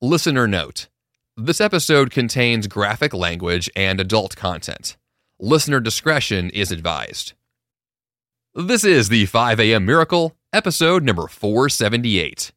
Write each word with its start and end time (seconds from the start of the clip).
Listener 0.00 0.46
note 0.46 0.86
this 1.36 1.60
episode 1.60 2.12
contains 2.12 2.68
graphic 2.68 3.12
language 3.12 3.68
and 3.74 3.98
adult 3.98 4.36
content. 4.36 4.96
Listener 5.40 5.80
discretion 5.80 6.50
is 6.50 6.70
advised. 6.70 7.32
This 8.54 8.84
is 8.84 9.08
the 9.08 9.26
5 9.26 9.58
a.m. 9.58 9.84
Miracle, 9.84 10.36
episode 10.52 11.02
number 11.02 11.26
478. 11.26 12.52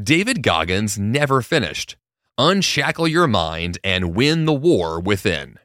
David 0.00 0.40
Goggins 0.44 0.96
never 0.96 1.42
finished. 1.42 1.96
Unshackle 2.38 3.08
your 3.08 3.26
mind 3.26 3.78
and 3.82 4.14
win 4.14 4.44
the 4.44 4.54
war 4.54 5.00
within. 5.00 5.58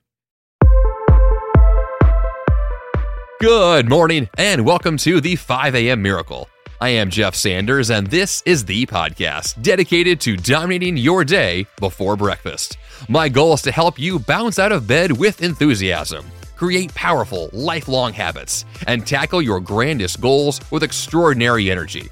Good 3.40 3.88
morning, 3.88 4.30
and 4.36 4.66
welcome 4.66 4.98
to 4.98 5.22
the 5.22 5.36
5 5.36 5.76
a.m. 5.76 6.02
Miracle. 6.02 6.50
I 6.82 6.90
am 6.90 7.10
Jeff 7.10 7.36
Sanders, 7.36 7.90
and 7.90 8.08
this 8.08 8.42
is 8.46 8.64
the 8.64 8.86
podcast 8.86 9.62
dedicated 9.62 10.22
to 10.22 10.38
dominating 10.38 10.96
your 10.96 11.26
day 11.26 11.68
before 11.78 12.16
breakfast. 12.16 12.78
My 13.10 13.28
goal 13.28 13.56
is 13.56 13.62
to 13.64 13.72
help 13.74 14.00
you 14.00 14.18
bounce 14.18 14.60
out 14.60 14.72
of 14.72 14.88
bed 14.88 15.12
with 15.12 15.44
enthusiasm, 15.44 16.26
create 16.56 16.96
powerful, 16.96 17.50
lifelong 17.52 18.14
habits, 18.14 18.64
and 18.88 19.06
tackle 19.06 19.42
your 19.42 19.60
grandest 19.60 20.22
goals 20.22 20.62
with 20.72 20.84
extraordinary 20.84 21.70
energy. 21.70 22.10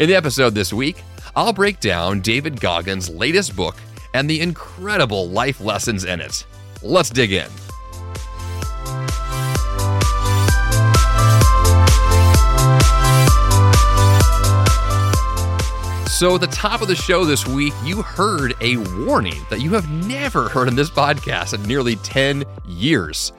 In 0.00 0.08
the 0.08 0.16
episode 0.16 0.56
this 0.56 0.72
week, 0.72 1.04
I'll 1.36 1.52
break 1.52 1.78
down 1.78 2.20
David 2.20 2.60
Goggins' 2.60 3.08
latest 3.08 3.54
book 3.54 3.76
and 4.14 4.28
the 4.28 4.40
incredible 4.40 5.28
life 5.28 5.60
lessons 5.60 6.02
in 6.02 6.20
it. 6.20 6.44
Let's 6.82 7.10
dig 7.10 7.30
in. 7.30 7.48
So, 16.10 16.34
at 16.34 16.42
the 16.42 16.48
top 16.48 16.82
of 16.82 16.88
the 16.88 16.96
show 16.96 17.24
this 17.24 17.46
week, 17.46 17.72
you 17.82 18.02
heard 18.02 18.52
a 18.60 18.76
warning 19.06 19.40
that 19.48 19.62
you 19.62 19.70
have 19.70 19.88
never 20.06 20.50
heard 20.50 20.68
in 20.68 20.74
this 20.74 20.90
podcast 20.90 21.54
in 21.54 21.62
nearly 21.62 21.96
10 21.96 22.44
years. 22.68 23.32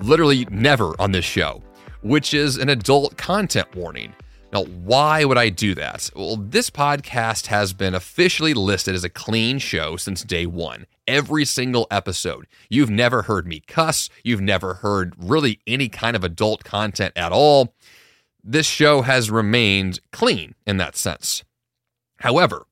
Literally 0.00 0.46
never 0.50 0.98
on 0.98 1.12
this 1.12 1.24
show, 1.24 1.62
which 2.00 2.32
is 2.32 2.56
an 2.56 2.70
adult 2.70 3.18
content 3.18 3.74
warning. 3.74 4.14
Now, 4.54 4.64
why 4.64 5.24
would 5.24 5.36
I 5.36 5.50
do 5.50 5.74
that? 5.74 6.08
Well, 6.16 6.36
this 6.36 6.70
podcast 6.70 7.46
has 7.48 7.74
been 7.74 7.94
officially 7.94 8.54
listed 8.54 8.94
as 8.94 9.04
a 9.04 9.10
clean 9.10 9.58
show 9.58 9.96
since 9.96 10.22
day 10.22 10.46
one. 10.46 10.86
Every 11.06 11.44
single 11.44 11.86
episode. 11.90 12.46
You've 12.70 12.90
never 12.90 13.22
heard 13.22 13.46
me 13.46 13.60
cuss. 13.60 14.08
You've 14.22 14.40
never 14.40 14.74
heard 14.74 15.14
really 15.18 15.60
any 15.66 15.90
kind 15.90 16.16
of 16.16 16.24
adult 16.24 16.64
content 16.64 17.12
at 17.16 17.32
all. 17.32 17.74
This 18.42 18.66
show 18.66 19.02
has 19.02 19.30
remained 19.30 20.00
clean 20.10 20.54
in 20.66 20.78
that 20.78 20.96
sense. 20.96 21.42
However, 22.24 22.64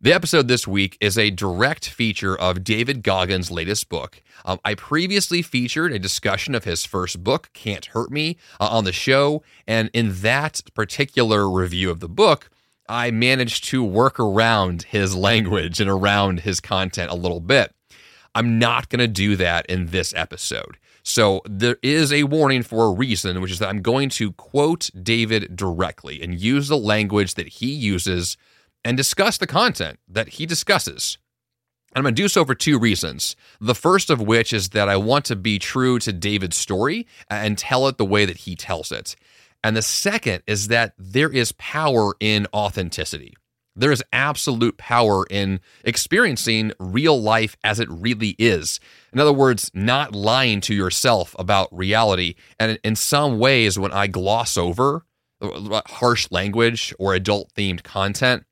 the 0.00 0.14
episode 0.14 0.48
this 0.48 0.66
week 0.66 0.96
is 1.02 1.18
a 1.18 1.28
direct 1.28 1.86
feature 1.86 2.34
of 2.34 2.64
David 2.64 3.02
Goggins' 3.02 3.50
latest 3.50 3.90
book. 3.90 4.22
Um, 4.46 4.58
I 4.64 4.74
previously 4.74 5.42
featured 5.42 5.92
a 5.92 5.98
discussion 5.98 6.54
of 6.54 6.64
his 6.64 6.86
first 6.86 7.22
book, 7.22 7.50
Can't 7.52 7.84
Hurt 7.84 8.10
Me, 8.10 8.38
uh, 8.58 8.68
on 8.68 8.84
the 8.84 8.92
show. 8.92 9.42
And 9.66 9.90
in 9.92 10.14
that 10.22 10.62
particular 10.72 11.46
review 11.46 11.90
of 11.90 12.00
the 12.00 12.08
book, 12.08 12.48
I 12.88 13.10
managed 13.10 13.64
to 13.64 13.84
work 13.84 14.18
around 14.18 14.84
his 14.84 15.14
language 15.14 15.78
and 15.78 15.90
around 15.90 16.40
his 16.40 16.58
content 16.58 17.10
a 17.10 17.16
little 17.16 17.40
bit. 17.40 17.74
I'm 18.34 18.58
not 18.58 18.88
going 18.88 19.00
to 19.00 19.06
do 19.06 19.36
that 19.36 19.66
in 19.66 19.88
this 19.88 20.14
episode. 20.14 20.78
So 21.02 21.42
there 21.44 21.76
is 21.82 22.14
a 22.14 22.24
warning 22.24 22.62
for 22.62 22.86
a 22.86 22.94
reason, 22.94 23.42
which 23.42 23.52
is 23.52 23.58
that 23.58 23.68
I'm 23.68 23.82
going 23.82 24.08
to 24.08 24.32
quote 24.32 24.88
David 25.02 25.54
directly 25.54 26.22
and 26.22 26.40
use 26.40 26.68
the 26.68 26.78
language 26.78 27.34
that 27.34 27.48
he 27.48 27.70
uses 27.70 28.38
and 28.86 28.96
discuss 28.96 29.36
the 29.36 29.48
content 29.48 29.98
that 30.06 30.28
he 30.28 30.46
discusses. 30.46 31.18
And 31.92 31.98
I'm 31.98 32.04
going 32.04 32.14
to 32.14 32.22
do 32.22 32.28
so 32.28 32.44
for 32.44 32.54
two 32.54 32.78
reasons. 32.78 33.34
The 33.60 33.74
first 33.74 34.10
of 34.10 34.20
which 34.20 34.52
is 34.52 34.68
that 34.70 34.88
I 34.88 34.96
want 34.96 35.24
to 35.24 35.34
be 35.34 35.58
true 35.58 35.98
to 35.98 36.12
David's 36.12 36.56
story 36.56 37.08
and 37.28 37.58
tell 37.58 37.88
it 37.88 37.98
the 37.98 38.04
way 38.04 38.24
that 38.26 38.36
he 38.38 38.54
tells 38.54 38.92
it. 38.92 39.16
And 39.64 39.76
the 39.76 39.82
second 39.82 40.44
is 40.46 40.68
that 40.68 40.92
there 40.98 41.30
is 41.30 41.50
power 41.52 42.14
in 42.20 42.46
authenticity. 42.54 43.34
There 43.74 43.90
is 43.90 44.04
absolute 44.12 44.78
power 44.78 45.26
in 45.28 45.58
experiencing 45.82 46.70
real 46.78 47.20
life 47.20 47.56
as 47.64 47.80
it 47.80 47.90
really 47.90 48.36
is. 48.38 48.78
In 49.12 49.18
other 49.18 49.32
words, 49.32 49.68
not 49.74 50.14
lying 50.14 50.60
to 50.62 50.74
yourself 50.74 51.34
about 51.40 51.76
reality. 51.76 52.36
And 52.60 52.78
in 52.84 52.94
some 52.94 53.40
ways, 53.40 53.80
when 53.80 53.92
I 53.92 54.06
gloss 54.06 54.56
over 54.56 55.04
uh, 55.40 55.82
harsh 55.86 56.28
language 56.30 56.94
or 57.00 57.14
adult 57.14 57.52
themed 57.54 57.82
content, 57.82 58.44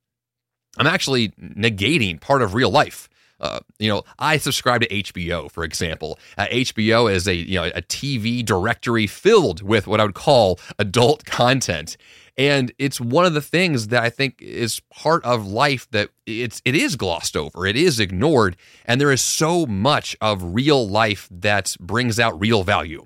I'm 0.79 0.87
actually 0.87 1.29
negating 1.31 2.21
part 2.21 2.43
of 2.43 2.55
real 2.55 2.71
life. 2.71 3.09
Uh, 3.41 3.61
you 3.79 3.89
know, 3.89 4.03
I 4.19 4.37
subscribe 4.39 4.81
to 4.83 4.89
HBO, 4.89 5.51
for 5.51 5.65
example. 5.65 6.19
Uh, 6.39 6.47
HBO 6.47 7.13
is 7.13 7.27
a 7.27 7.35
you 7.35 7.57
know 7.57 7.65
a 7.65 7.83
TV 7.83 8.45
directory 8.45 9.07
filled 9.07 9.61
with 9.63 9.87
what 9.87 10.01
I 10.01 10.05
would 10.05 10.15
call 10.15 10.61
adult 10.79 11.25
content, 11.25 11.97
and 12.39 12.73
it's 12.79 13.01
one 13.01 13.27
of 13.27 13.35
the 13.35 13.43
things 13.43 13.89
that 13.89 14.03
I 14.03 14.11
think 14.11 14.41
is 14.41 14.81
part 14.91 15.25
of 15.25 15.47
life 15.47 15.89
that 15.91 16.11
it's 16.27 16.63
it 16.65 16.75
is 16.75 16.97
glossed 16.97 17.37
over, 17.37 17.67
it 17.67 17.77
is 17.77 17.99
ignored, 17.99 18.57
and 18.87 19.01
there 19.01 19.13
is 19.13 19.21
so 19.21 19.67
much 19.67 20.17
of 20.21 20.55
real 20.55 20.89
life 20.89 21.29
that 21.31 21.77
brings 21.81 22.21
out 22.21 22.39
real 22.41 22.63
value. 22.63 23.05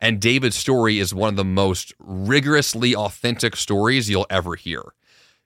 And 0.00 0.20
David's 0.20 0.56
story 0.56 0.98
is 0.98 1.14
one 1.14 1.28
of 1.28 1.36
the 1.36 1.44
most 1.44 1.94
rigorously 2.00 2.94
authentic 2.94 3.54
stories 3.56 4.10
you'll 4.10 4.26
ever 4.28 4.56
hear. 4.56 4.82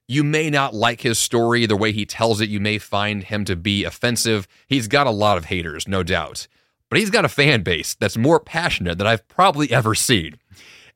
You 0.09 0.23
may 0.23 0.51
not 0.51 0.73
like 0.75 1.01
his 1.01 1.19
story, 1.19 1.67
the 1.67 1.77
way 1.77 1.91
he 1.91 2.07
tells 2.07 2.41
it. 2.41 2.49
You 2.49 2.61
may 2.61 2.79
find 2.79 3.25
him 3.25 3.45
to 3.47 3.57
be 3.57 3.85
offensive. 3.85 4.47
He's 4.69 4.87
got 4.87 5.09
a 5.09 5.11
lot 5.11 5.37
of 5.37 5.47
haters, 5.47 5.89
no 5.89 6.03
doubt. 6.05 6.47
But 6.89 7.01
he's 7.01 7.11
got 7.11 7.25
a 7.25 7.29
fan 7.29 7.63
base 7.63 7.95
that's 7.95 8.17
more 8.17 8.39
passionate 8.39 8.99
than 8.99 9.07
I've 9.09 9.27
probably 9.27 9.73
ever 9.73 9.97
seen. 9.97 10.39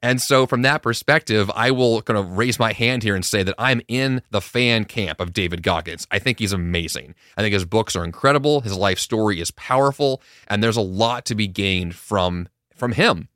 And 0.03 0.22
so, 0.22 0.47
from 0.47 0.62
that 0.62 0.82
perspective, 0.82 1.50
I 1.54 1.72
will 1.72 2.00
kind 2.03 2.19
of 2.19 2.38
raise 2.38 2.59
my 2.59 2.72
hand 2.72 3.03
here 3.03 3.15
and 3.15 3.25
say 3.25 3.43
that 3.43 3.56
I'm 3.59 3.82
in 3.87 4.22
the 4.31 4.41
fan 4.41 4.84
camp 4.84 5.21
of 5.21 5.34
David 5.34 5.62
Goggins. 5.62 6.06
I 6.10 6.19
think 6.19 6.38
he's 6.38 6.54
amazing. 6.54 7.15
I 7.37 7.42
think 7.42 7.53
his 7.53 7.66
books 7.66 7.94
are 7.97 8.04
incredible. 8.04 8.62
His 8.62 8.77
life 8.77 8.98
story 8.98 9.41
is 9.41 9.50
powerful, 9.50 10.22
and 10.48 10.62
there's 10.62 10.78
a 10.78 10.82
lot 10.82 11.27
to 11.27 11.34
be 11.34 11.48
gained 11.48 11.97
from 11.97 12.48
from 12.75 12.92
him. 12.92 13.28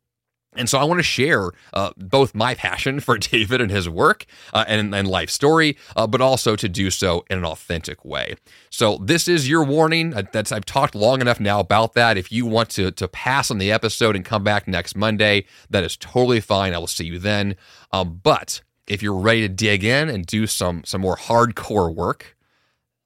And 0.57 0.69
so 0.69 0.79
I 0.79 0.85
want 0.85 0.99
to 0.99 1.05
share 1.05 1.51
uh, 1.73 1.91
both 1.97 2.35
my 2.35 2.55
passion 2.55 3.01
for 3.01 3.19
David 3.19 3.61
and 3.61 3.71
his 3.71 3.89
work 3.89 4.27
uh, 4.53 4.65
and, 4.69 4.95
and 4.95 5.09
life 5.09 5.31
story, 5.31 5.77
uh, 5.97 6.07
but 6.07 6.21
also 6.21 6.57
to 6.57 6.69
do 6.69 6.91
so 6.91 7.25
in 7.31 7.39
an 7.39 7.45
authentic 7.45 8.05
way. 8.05 8.37
So 8.71 8.99
this 9.03 9.29
is 9.29 9.49
your 9.49 9.65
warning. 9.65 10.11
That's 10.33 10.53
I've 10.53 10.65
talked 10.65 10.95
long 10.95 11.21
enough 11.21 11.41
now 11.41 11.61
about 11.61 11.95
that. 11.95 12.17
If 12.17 12.31
you 12.31 12.47
want 12.47 12.71
to 12.71 12.91
to 12.93 13.09
pass 13.09 13.51
on 13.51 13.59
the 13.59 13.73
episode 13.73 14.17
and 14.17 14.25
come 14.25 14.45
back 14.45 14.69
next 14.69 14.97
Monday, 14.97 15.47
that 15.71 15.85
is 15.85 15.97
totally 15.97 16.41
fine. 16.41 16.75
I 16.75 16.79
will 16.79 16.87
see 16.87 17.07
you 17.07 17.19
then. 17.19 17.57
Um, 17.93 18.21
but 18.23 18.63
if 18.87 19.03
you're 19.03 19.19
ready 19.19 19.43
to 19.43 19.49
dig 19.49 19.85
in 19.85 20.09
and 20.09 20.27
do 20.27 20.47
some 20.47 20.83
some 20.85 21.01
more 21.01 21.17
hardcore 21.17 21.95
work, 21.95 22.37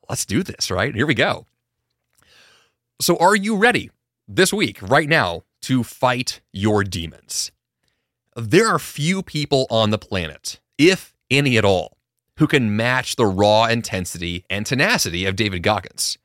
let's 0.08 0.24
do 0.24 0.42
this. 0.42 0.70
Right 0.70 0.94
here 0.94 1.06
we 1.06 1.14
go. 1.14 1.46
So 3.00 3.16
are 3.18 3.36
you 3.36 3.56
ready 3.56 3.90
this 4.26 4.52
week, 4.52 4.82
right 4.82 5.08
now? 5.08 5.44
To 5.62 5.82
fight 5.82 6.40
your 6.52 6.84
demons. 6.84 7.50
There 8.36 8.68
are 8.68 8.78
few 8.78 9.22
people 9.22 9.66
on 9.70 9.90
the 9.90 9.98
planet, 9.98 10.60
if 10.76 11.14
any 11.30 11.58
at 11.58 11.64
all, 11.64 11.98
who 12.38 12.46
can 12.46 12.76
match 12.76 13.16
the 13.16 13.26
raw 13.26 13.64
intensity 13.64 14.44
and 14.48 14.64
tenacity 14.64 15.24
of 15.24 15.36
David 15.36 15.62
Goggins. 15.62 16.18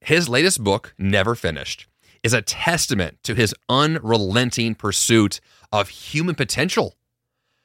His 0.00 0.28
latest 0.28 0.62
book, 0.62 0.94
Never 0.96 1.34
Finished, 1.34 1.88
is 2.22 2.32
a 2.32 2.42
testament 2.42 3.18
to 3.24 3.34
his 3.34 3.54
unrelenting 3.68 4.74
pursuit 4.74 5.40
of 5.72 5.88
human 5.88 6.34
potential. 6.34 6.94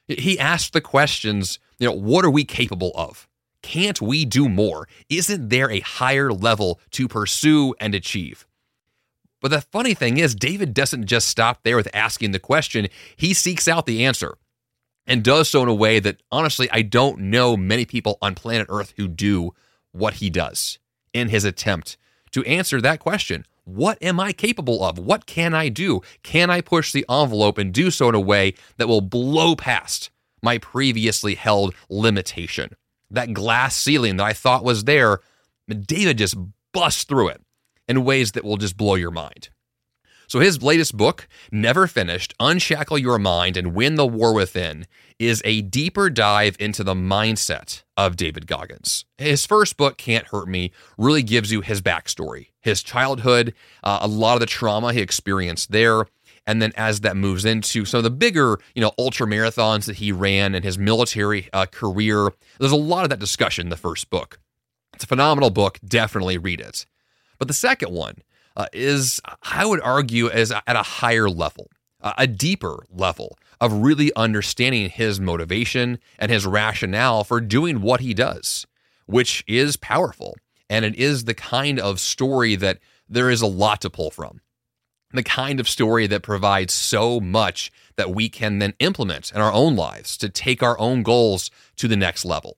He 0.08 0.38
asked 0.38 0.72
the 0.72 0.80
questions, 0.80 1.58
you 1.78 1.88
know, 1.88 1.94
what 1.94 2.24
are 2.24 2.30
we 2.30 2.44
capable 2.44 2.92
of? 2.94 3.28
Can't 3.62 4.00
we 4.00 4.24
do 4.24 4.48
more? 4.48 4.88
Isn't 5.08 5.48
there 5.48 5.70
a 5.70 5.80
higher 5.80 6.32
level 6.32 6.80
to 6.90 7.06
pursue 7.06 7.74
and 7.80 7.94
achieve? 7.94 8.46
But 9.42 9.50
the 9.50 9.60
funny 9.60 9.92
thing 9.92 10.18
is, 10.18 10.36
David 10.36 10.72
doesn't 10.72 11.06
just 11.06 11.28
stop 11.28 11.64
there 11.64 11.76
with 11.76 11.88
asking 11.92 12.30
the 12.30 12.38
question, 12.38 12.86
he 13.16 13.34
seeks 13.34 13.66
out 13.66 13.84
the 13.84 14.04
answer 14.04 14.38
and 15.04 15.24
does 15.24 15.48
so 15.48 15.64
in 15.64 15.68
a 15.68 15.74
way 15.74 15.98
that 15.98 16.22
honestly, 16.30 16.70
I 16.70 16.82
don't 16.82 17.18
know 17.18 17.56
many 17.56 17.84
people 17.84 18.18
on 18.22 18.36
planet 18.36 18.68
Earth 18.70 18.94
who 18.96 19.08
do 19.08 19.52
what 19.90 20.14
he 20.14 20.30
does 20.30 20.78
in 21.12 21.28
his 21.28 21.44
attempt 21.44 21.98
to 22.30 22.44
answer 22.44 22.80
that 22.80 23.00
question. 23.00 23.44
What 23.64 24.00
am 24.00 24.20
I 24.20 24.32
capable 24.32 24.84
of? 24.84 24.98
What 24.98 25.26
can 25.26 25.54
I 25.54 25.68
do? 25.68 26.02
Can 26.22 26.48
I 26.48 26.60
push 26.60 26.92
the 26.92 27.04
envelope 27.10 27.58
and 27.58 27.74
do 27.74 27.90
so 27.90 28.08
in 28.08 28.14
a 28.14 28.20
way 28.20 28.54
that 28.76 28.88
will 28.88 29.00
blow 29.00 29.56
past 29.56 30.10
my 30.40 30.58
previously 30.58 31.34
held 31.34 31.74
limitation? 31.90 32.76
That 33.10 33.34
glass 33.34 33.76
ceiling 33.76 34.16
that 34.16 34.24
I 34.24 34.32
thought 34.32 34.64
was 34.64 34.84
there, 34.84 35.18
David 35.68 36.18
just 36.18 36.36
busts 36.72 37.04
through 37.04 37.28
it 37.28 37.41
in 37.88 38.04
ways 38.04 38.32
that 38.32 38.44
will 38.44 38.56
just 38.56 38.76
blow 38.76 38.94
your 38.94 39.10
mind. 39.10 39.50
So 40.32 40.40
his 40.40 40.62
latest 40.62 40.96
book, 40.96 41.28
Never 41.50 41.86
Finished 41.86 42.32
Unshackle 42.40 42.96
Your 42.96 43.18
Mind 43.18 43.54
and 43.58 43.74
Win 43.74 43.96
the 43.96 44.06
War 44.06 44.32
Within, 44.32 44.86
is 45.18 45.42
a 45.44 45.60
deeper 45.60 46.08
dive 46.08 46.56
into 46.58 46.82
the 46.82 46.94
mindset 46.94 47.82
of 47.98 48.16
David 48.16 48.46
Goggins. 48.46 49.04
His 49.18 49.44
first 49.44 49.76
book, 49.76 49.98
Can't 49.98 50.28
Hurt 50.28 50.48
Me, 50.48 50.72
really 50.96 51.22
gives 51.22 51.52
you 51.52 51.60
his 51.60 51.82
backstory, 51.82 52.46
his 52.62 52.82
childhood, 52.82 53.52
uh, 53.84 53.98
a 54.00 54.08
lot 54.08 54.32
of 54.34 54.40
the 54.40 54.46
trauma 54.46 54.94
he 54.94 55.00
experienced 55.00 55.70
there. 55.70 56.06
And 56.46 56.62
then 56.62 56.72
as 56.76 57.00
that 57.00 57.14
moves 57.14 57.44
into 57.44 57.84
some 57.84 57.98
of 57.98 58.04
the 58.04 58.10
bigger, 58.10 58.58
you 58.74 58.80
know, 58.80 58.92
ultra 58.98 59.26
marathons 59.26 59.84
that 59.84 59.96
he 59.96 60.12
ran 60.12 60.54
and 60.54 60.64
his 60.64 60.78
military 60.78 61.50
uh, 61.52 61.66
career, 61.66 62.30
there's 62.58 62.72
a 62.72 62.76
lot 62.76 63.04
of 63.04 63.10
that 63.10 63.20
discussion 63.20 63.66
in 63.66 63.70
the 63.70 63.76
first 63.76 64.08
book. 64.08 64.40
It's 64.94 65.04
a 65.04 65.08
phenomenal 65.08 65.50
book. 65.50 65.78
Definitely 65.84 66.38
read 66.38 66.60
it. 66.60 66.86
But 67.42 67.48
the 67.48 67.54
second 67.54 67.92
one, 67.92 68.18
uh, 68.56 68.66
is, 68.72 69.20
I 69.42 69.66
would 69.66 69.80
argue, 69.80 70.28
is 70.28 70.52
at 70.52 70.76
a 70.76 70.84
higher 70.84 71.28
level, 71.28 71.72
a 72.00 72.28
deeper 72.28 72.86
level 72.88 73.36
of 73.60 73.72
really 73.72 74.12
understanding 74.14 74.88
his 74.88 75.18
motivation 75.18 75.98
and 76.20 76.30
his 76.30 76.46
rationale 76.46 77.24
for 77.24 77.40
doing 77.40 77.80
what 77.80 77.98
he 77.98 78.14
does, 78.14 78.64
which 79.06 79.42
is 79.48 79.76
powerful. 79.76 80.36
And 80.70 80.84
it 80.84 80.94
is 80.94 81.24
the 81.24 81.34
kind 81.34 81.80
of 81.80 81.98
story 81.98 82.54
that 82.54 82.78
there 83.08 83.28
is 83.28 83.42
a 83.42 83.48
lot 83.48 83.80
to 83.80 83.90
pull 83.90 84.12
from. 84.12 84.40
The 85.10 85.24
kind 85.24 85.58
of 85.58 85.68
story 85.68 86.06
that 86.06 86.22
provides 86.22 86.72
so 86.72 87.18
much 87.18 87.72
that 87.96 88.14
we 88.14 88.28
can 88.28 88.60
then 88.60 88.74
implement 88.78 89.32
in 89.32 89.40
our 89.40 89.52
own 89.52 89.74
lives 89.74 90.16
to 90.18 90.28
take 90.28 90.62
our 90.62 90.78
own 90.78 91.02
goals 91.02 91.50
to 91.78 91.88
the 91.88 91.96
next 91.96 92.24
level. 92.24 92.56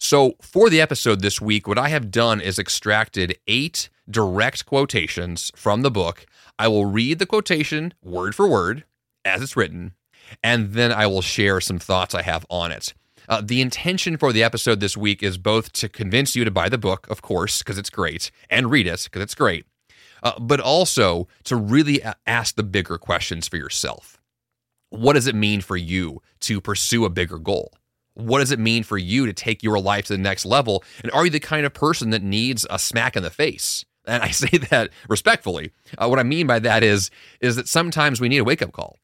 So, 0.00 0.34
for 0.40 0.70
the 0.70 0.80
episode 0.80 1.22
this 1.22 1.40
week, 1.40 1.68
what 1.68 1.78
I 1.78 1.88
have 1.88 2.10
done 2.10 2.40
is 2.40 2.58
extracted 2.58 3.38
eight 3.46 3.88
direct 4.10 4.66
quotations 4.66 5.52
from 5.54 5.82
the 5.82 5.90
book. 5.90 6.26
I 6.58 6.68
will 6.68 6.86
read 6.86 7.18
the 7.18 7.26
quotation 7.26 7.94
word 8.02 8.34
for 8.34 8.48
word 8.48 8.84
as 9.24 9.42
it's 9.42 9.56
written, 9.56 9.94
and 10.42 10.72
then 10.72 10.92
I 10.92 11.06
will 11.06 11.22
share 11.22 11.60
some 11.60 11.78
thoughts 11.78 12.14
I 12.14 12.22
have 12.22 12.46
on 12.50 12.72
it. 12.72 12.94
Uh, 13.28 13.42
the 13.44 13.60
intention 13.60 14.16
for 14.16 14.32
the 14.32 14.42
episode 14.42 14.80
this 14.80 14.96
week 14.96 15.22
is 15.22 15.36
both 15.36 15.72
to 15.72 15.88
convince 15.88 16.34
you 16.34 16.44
to 16.44 16.50
buy 16.50 16.68
the 16.68 16.78
book, 16.78 17.06
of 17.10 17.20
course, 17.20 17.58
because 17.58 17.76
it's 17.76 17.90
great, 17.90 18.30
and 18.48 18.70
read 18.70 18.86
it 18.86 19.04
because 19.04 19.22
it's 19.22 19.34
great, 19.34 19.66
uh, 20.22 20.38
but 20.40 20.60
also 20.60 21.28
to 21.44 21.54
really 21.54 22.02
ask 22.26 22.56
the 22.56 22.62
bigger 22.62 22.96
questions 22.96 23.46
for 23.46 23.56
yourself. 23.56 24.18
What 24.90 25.12
does 25.12 25.26
it 25.26 25.34
mean 25.34 25.60
for 25.60 25.76
you 25.76 26.22
to 26.40 26.60
pursue 26.62 27.04
a 27.04 27.10
bigger 27.10 27.38
goal? 27.38 27.72
what 28.18 28.40
does 28.40 28.50
it 28.50 28.58
mean 28.58 28.82
for 28.82 28.98
you 28.98 29.26
to 29.26 29.32
take 29.32 29.62
your 29.62 29.78
life 29.78 30.06
to 30.06 30.12
the 30.12 30.22
next 30.22 30.44
level? 30.44 30.82
And 31.02 31.12
are 31.12 31.24
you 31.24 31.30
the 31.30 31.40
kind 31.40 31.64
of 31.64 31.72
person 31.72 32.10
that 32.10 32.22
needs 32.22 32.66
a 32.68 32.78
smack 32.78 33.16
in 33.16 33.22
the 33.22 33.30
face? 33.30 33.84
And 34.08 34.22
I 34.22 34.30
say 34.32 34.58
that 34.70 34.90
respectfully. 35.08 35.72
Uh, 35.96 36.08
what 36.08 36.18
I 36.18 36.24
mean 36.24 36.46
by 36.46 36.58
that 36.60 36.82
is 36.82 37.10
is 37.40 37.56
that 37.56 37.68
sometimes 37.68 38.20
we 38.20 38.28
need 38.28 38.38
a 38.38 38.44
wake 38.44 38.62
up 38.62 38.72
call. 38.72 38.98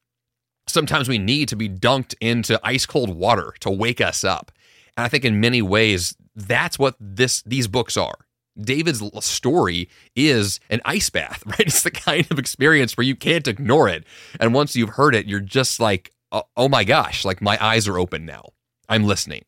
Sometimes 0.67 1.07
we 1.07 1.19
need 1.19 1.47
to 1.49 1.55
be 1.55 1.69
dunked 1.69 2.15
into 2.19 2.59
ice 2.63 2.85
cold 2.85 3.15
water 3.15 3.53
to 3.59 3.69
wake 3.69 4.01
us 4.01 4.23
up. 4.23 4.51
And 4.97 5.05
I 5.05 5.09
think 5.09 5.23
in 5.23 5.39
many 5.39 5.61
ways 5.61 6.15
that's 6.35 6.77
what 6.79 6.95
this 6.99 7.41
these 7.43 7.67
books 7.67 7.95
are. 7.95 8.15
David's 8.59 9.03
story 9.25 9.89
is 10.15 10.61
an 10.69 10.81
ice 10.85 11.09
bath, 11.09 11.43
right? 11.45 11.59
It's 11.61 11.83
the 11.83 11.91
kind 11.91 12.25
of 12.31 12.39
experience 12.39 12.97
where 12.97 13.05
you 13.05 13.15
can't 13.15 13.47
ignore 13.47 13.89
it. 13.89 14.05
And 14.39 14.53
once 14.53 14.75
you've 14.75 14.89
heard 14.89 15.13
it, 15.13 15.27
you're 15.27 15.39
just 15.39 15.79
like, 15.79 16.11
oh, 16.31 16.43
oh 16.55 16.69
my 16.69 16.83
gosh, 16.83 17.25
like 17.25 17.41
my 17.41 17.57
eyes 17.63 17.87
are 17.87 17.99
open 17.99 18.25
now. 18.25 18.49
I'm 18.87 19.03
listening. 19.03 19.43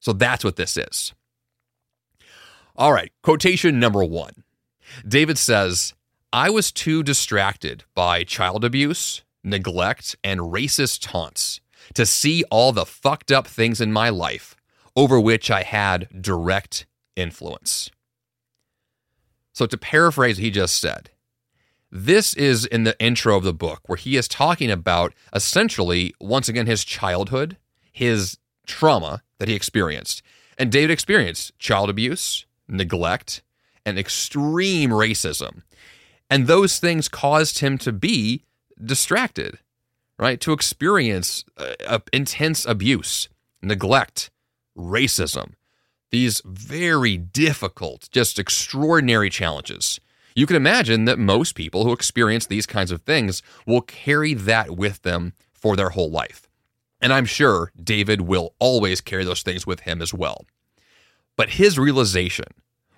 So 0.00 0.12
that's 0.12 0.44
what 0.44 0.56
this 0.56 0.76
is. 0.76 1.12
All 2.74 2.92
right, 2.92 3.12
quotation 3.22 3.78
number 3.78 4.02
one. 4.02 4.44
David 5.06 5.38
says, 5.38 5.94
I 6.32 6.50
was 6.50 6.72
too 6.72 7.02
distracted 7.02 7.84
by 7.94 8.24
child 8.24 8.64
abuse, 8.64 9.22
neglect, 9.44 10.16
and 10.24 10.40
racist 10.40 11.00
taunts 11.02 11.60
to 11.94 12.06
see 12.06 12.44
all 12.50 12.72
the 12.72 12.86
fucked 12.86 13.30
up 13.30 13.46
things 13.46 13.80
in 13.80 13.92
my 13.92 14.08
life 14.08 14.56
over 14.96 15.20
which 15.20 15.50
I 15.50 15.62
had 15.62 16.08
direct 16.22 16.86
influence. 17.16 17.90
So, 19.52 19.66
to 19.66 19.76
paraphrase 19.76 20.38
he 20.38 20.50
just 20.50 20.80
said, 20.80 21.10
this 21.90 22.32
is 22.32 22.64
in 22.64 22.84
the 22.84 22.98
intro 22.98 23.36
of 23.36 23.44
the 23.44 23.52
book 23.52 23.80
where 23.86 23.98
he 23.98 24.16
is 24.16 24.26
talking 24.26 24.70
about 24.70 25.12
essentially, 25.34 26.14
once 26.18 26.48
again, 26.48 26.66
his 26.66 26.84
childhood, 26.84 27.58
his 27.92 28.38
trauma 28.66 29.22
that 29.38 29.48
he 29.48 29.54
experienced. 29.54 30.22
And 30.56 30.72
David 30.72 30.90
experienced 30.90 31.58
child 31.58 31.90
abuse, 31.90 32.46
neglect, 32.66 33.42
and 33.84 33.98
extreme 33.98 34.90
racism. 34.90 35.62
And 36.30 36.46
those 36.46 36.78
things 36.78 37.08
caused 37.08 37.58
him 37.58 37.78
to 37.78 37.92
be 37.92 38.44
distracted, 38.82 39.58
right? 40.18 40.40
To 40.40 40.52
experience 40.52 41.44
uh, 41.56 41.98
intense 42.12 42.64
abuse, 42.64 43.28
neglect, 43.60 44.30
racism, 44.76 45.54
these 46.10 46.42
very 46.44 47.16
difficult, 47.16 48.08
just 48.10 48.38
extraordinary 48.38 49.30
challenges. 49.30 50.00
You 50.34 50.46
can 50.46 50.56
imagine 50.56 51.04
that 51.04 51.18
most 51.18 51.54
people 51.54 51.84
who 51.84 51.92
experience 51.92 52.46
these 52.46 52.66
kinds 52.66 52.90
of 52.90 53.02
things 53.02 53.42
will 53.66 53.82
carry 53.82 54.34
that 54.34 54.70
with 54.70 55.02
them 55.02 55.34
for 55.52 55.76
their 55.76 55.90
whole 55.90 56.10
life. 56.10 56.48
And 57.00 57.12
I'm 57.12 57.24
sure 57.24 57.72
David 57.82 58.22
will 58.22 58.54
always 58.58 59.00
carry 59.00 59.24
those 59.24 59.42
things 59.42 59.66
with 59.66 59.80
him 59.80 60.00
as 60.00 60.14
well. 60.14 60.44
But 61.36 61.50
his 61.50 61.78
realization 61.78 62.46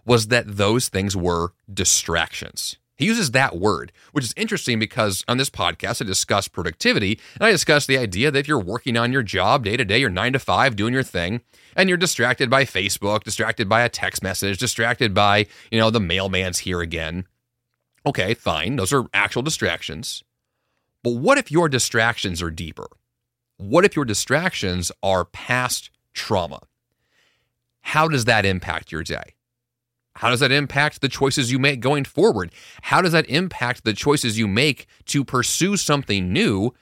was 0.05 0.29
that 0.29 0.57
those 0.57 0.89
things 0.89 1.17
were 1.17 1.53
distractions. 1.73 2.77
He 2.97 3.07
uses 3.07 3.33
that 3.33 3.57
word, 3.57 3.91
which 4.13 4.25
is 4.25 4.35
interesting 4.37 4.79
because 4.79 5.25
on 5.27 5.37
this 5.37 5.51
podcast, 5.51 6.01
I 6.01 6.05
discuss 6.05 6.47
productivity 6.47 7.19
and 7.35 7.43
I 7.43 7.51
discuss 7.51 7.87
the 7.87 7.99
idea 7.99 8.31
that 8.31 8.39
if 8.39 8.49
you're 8.49 8.59
working 8.59 8.97
on 8.97 9.13
your 9.13 9.25
job 9.25 9.65
day 9.65 9.77
to 9.77 9.85
day, 9.85 9.99
you're 9.99 10.11
nine 10.11 10.33
to 10.33 10.39
five 10.39 10.77
doing 10.77 10.95
your 10.95 11.03
thing, 11.03 11.41
and 11.75 11.89
you're 11.89 11.99
distracted 11.99 12.49
by 12.49 12.65
Facebook, 12.65 13.25
distracted 13.25 13.69
by 13.69 13.83
a 13.83 13.89
text 13.89 14.23
message, 14.23 14.59
distracted 14.59 15.13
by, 15.13 15.47
you 15.73 15.79
know, 15.79 15.91
the 15.91 16.01
mailman's 16.01 16.61
here 16.61 16.81
again. 16.81 17.27
Okay, 18.07 18.35
fine. 18.35 18.77
Those 18.77 18.93
are 18.93 19.07
actual 19.13 19.43
distractions. 19.43 20.23
But 21.03 21.17
what 21.17 21.37
if 21.37 21.51
your 21.51 21.69
distractions 21.69 22.41
are 22.41 22.51
deeper? 22.51 22.87
What 23.57 23.85
if 23.85 23.97
your 23.97 24.05
distractions 24.05 24.93
are 25.03 25.25
past 25.25 25.91
trauma? 26.13 26.61
How 27.81 28.09
does 28.09 28.25
that 28.27 28.47
impact 28.47 28.93
your 28.93 29.03
day? 29.03 29.34
How 30.17 30.31
does 30.31 30.41
that 30.41 30.53
impact 30.53 31.01
the 31.01 31.09
choices 31.09 31.51
you 31.51 31.59
make 31.59 31.81
going 31.81 32.05
forward? 32.05 32.53
How 32.83 33.03
does 33.03 33.13
that 33.13 33.29
impact 33.29 33.85
the 33.85 33.93
choices 33.93 34.39
you 34.39 34.47
make 34.47 34.87
to 35.07 35.25
pursue 35.25 35.77
something 35.77 36.33
new 36.33 36.73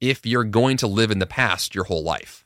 if 0.00 0.26
you're 0.26 0.44
going 0.44 0.76
to 0.78 0.86
live 0.86 1.10
in 1.10 1.20
the 1.20 1.26
past 1.26 1.74
your 1.74 1.84
whole 1.84 2.02
life? 2.02 2.44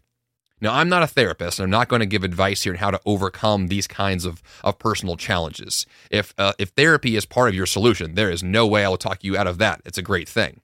Now, 0.60 0.74
I'm 0.74 0.88
not 0.88 1.02
a 1.02 1.06
therapist. 1.06 1.58
And 1.58 1.64
I'm 1.64 1.70
not 1.70 1.88
going 1.88 2.00
to 2.00 2.06
give 2.06 2.24
advice 2.24 2.62
here 2.62 2.72
on 2.72 2.78
how 2.78 2.90
to 2.90 3.00
overcome 3.04 3.68
these 3.68 3.86
kinds 3.86 4.24
of, 4.24 4.42
of 4.62 4.78
personal 4.78 5.16
challenges. 5.16 5.86
If, 6.10 6.34
uh, 6.38 6.52
if 6.58 6.70
therapy 6.70 7.16
is 7.16 7.26
part 7.26 7.48
of 7.48 7.54
your 7.54 7.66
solution, 7.66 8.14
there 8.14 8.30
is 8.30 8.42
no 8.42 8.66
way 8.66 8.84
I 8.84 8.88
will 8.88 8.96
talk 8.96 9.24
you 9.24 9.36
out 9.36 9.46
of 9.46 9.58
that. 9.58 9.80
It's 9.84 9.98
a 9.98 10.02
great 10.02 10.28
thing. 10.28 10.60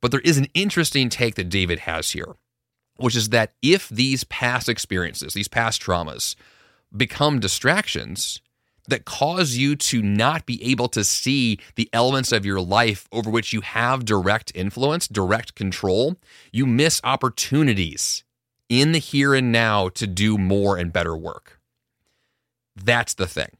But 0.00 0.10
there 0.10 0.20
is 0.20 0.38
an 0.38 0.46
interesting 0.54 1.08
take 1.10 1.34
that 1.34 1.50
David 1.50 1.80
has 1.80 2.12
here, 2.12 2.34
which 2.96 3.16
is 3.16 3.30
that 3.30 3.52
if 3.60 3.88
these 3.88 4.24
past 4.24 4.68
experiences, 4.68 5.34
these 5.34 5.48
past 5.48 5.82
traumas, 5.82 6.34
become 6.96 7.40
distractions 7.40 8.40
that 8.90 9.04
cause 9.04 9.56
you 9.56 9.74
to 9.76 10.02
not 10.02 10.46
be 10.46 10.62
able 10.62 10.88
to 10.88 11.02
see 11.02 11.58
the 11.76 11.88
elements 11.92 12.32
of 12.32 12.44
your 12.44 12.60
life 12.60 13.08
over 13.10 13.30
which 13.30 13.52
you 13.52 13.62
have 13.62 14.04
direct 14.04 14.52
influence, 14.54 15.08
direct 15.08 15.54
control, 15.54 16.16
you 16.52 16.66
miss 16.66 17.00
opportunities 17.02 18.22
in 18.68 18.92
the 18.92 18.98
here 18.98 19.34
and 19.34 19.50
now 19.50 19.88
to 19.88 20.06
do 20.06 20.38
more 20.38 20.76
and 20.76 20.92
better 20.92 21.16
work. 21.16 21.60
That's 22.76 23.14
the 23.14 23.26
thing 23.26 23.56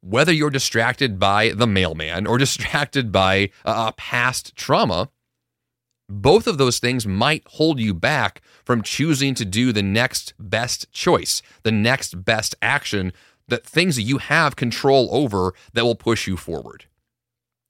whether 0.00 0.32
you're 0.32 0.50
distracted 0.50 1.18
by 1.18 1.50
the 1.50 1.66
mailman 1.66 2.26
or 2.26 2.38
distracted 2.46 3.10
by 3.10 3.50
a 3.64 3.92
past 3.92 4.54
trauma, 4.54 5.10
both 6.08 6.46
of 6.46 6.58
those 6.58 6.78
things 6.78 7.06
might 7.06 7.42
hold 7.48 7.80
you 7.80 7.92
back 7.92 8.40
from 8.64 8.82
choosing 8.82 9.34
to 9.34 9.44
do 9.44 9.72
the 9.72 9.82
next 9.82 10.34
best 10.38 10.90
choice, 10.92 11.42
the 11.64 11.72
next 11.72 12.24
best 12.24 12.54
action, 12.62 13.12
that 13.48 13.66
things 13.66 13.96
that 13.96 14.02
you 14.02 14.18
have 14.18 14.56
control 14.56 15.08
over 15.12 15.54
that 15.72 15.84
will 15.84 15.94
push 15.94 16.26
you 16.26 16.36
forward. 16.36 16.84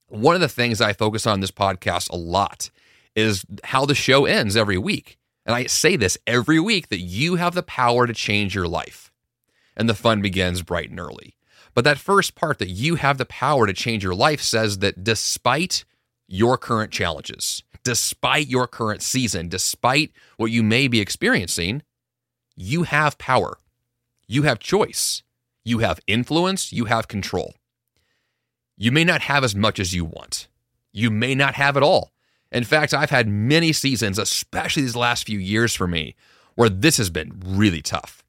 One 0.08 0.34
of 0.34 0.40
the 0.40 0.48
things 0.48 0.80
I 0.80 0.92
focus 0.92 1.26
on 1.26 1.34
in 1.34 1.40
this 1.40 1.50
podcast 1.50 2.10
a 2.10 2.16
lot 2.16 2.70
is 3.14 3.44
how 3.64 3.86
the 3.86 3.94
show 3.94 4.24
ends 4.24 4.56
every 4.56 4.78
week. 4.78 5.18
And 5.44 5.54
I 5.54 5.66
say 5.66 5.96
this 5.96 6.18
every 6.26 6.60
week 6.60 6.88
that 6.88 7.00
you 7.00 7.36
have 7.36 7.54
the 7.54 7.62
power 7.62 8.06
to 8.06 8.12
change 8.12 8.54
your 8.54 8.68
life. 8.68 9.10
And 9.76 9.88
the 9.88 9.94
fun 9.94 10.20
begins 10.22 10.62
bright 10.62 10.90
and 10.90 10.98
early. 10.98 11.36
But 11.74 11.84
that 11.84 11.98
first 11.98 12.34
part 12.34 12.58
that 12.58 12.70
you 12.70 12.94
have 12.94 13.18
the 13.18 13.26
power 13.26 13.66
to 13.66 13.72
change 13.72 14.02
your 14.02 14.14
life 14.14 14.40
says 14.40 14.78
that 14.78 15.04
despite 15.04 15.84
your 16.26 16.56
current 16.56 16.90
challenges, 16.90 17.62
despite 17.84 18.48
your 18.48 18.66
current 18.66 19.02
season, 19.02 19.48
despite 19.48 20.10
what 20.36 20.50
you 20.50 20.62
may 20.62 20.88
be 20.88 21.00
experiencing, 21.00 21.82
you 22.56 22.84
have 22.84 23.18
power. 23.18 23.58
You 24.26 24.42
have 24.42 24.58
choice. 24.58 25.22
You 25.66 25.80
have 25.80 25.98
influence. 26.06 26.72
You 26.72 26.84
have 26.84 27.08
control. 27.08 27.56
You 28.76 28.92
may 28.92 29.02
not 29.02 29.22
have 29.22 29.42
as 29.42 29.56
much 29.56 29.80
as 29.80 29.92
you 29.92 30.04
want. 30.04 30.46
You 30.92 31.10
may 31.10 31.34
not 31.34 31.54
have 31.54 31.76
it 31.76 31.82
all. 31.82 32.12
In 32.52 32.62
fact, 32.62 32.94
I've 32.94 33.10
had 33.10 33.26
many 33.26 33.72
seasons, 33.72 34.16
especially 34.16 34.82
these 34.82 34.94
last 34.94 35.26
few 35.26 35.40
years 35.40 35.74
for 35.74 35.88
me, 35.88 36.14
where 36.54 36.68
this 36.68 36.98
has 36.98 37.10
been 37.10 37.42
really 37.44 37.82
tough. 37.82 38.22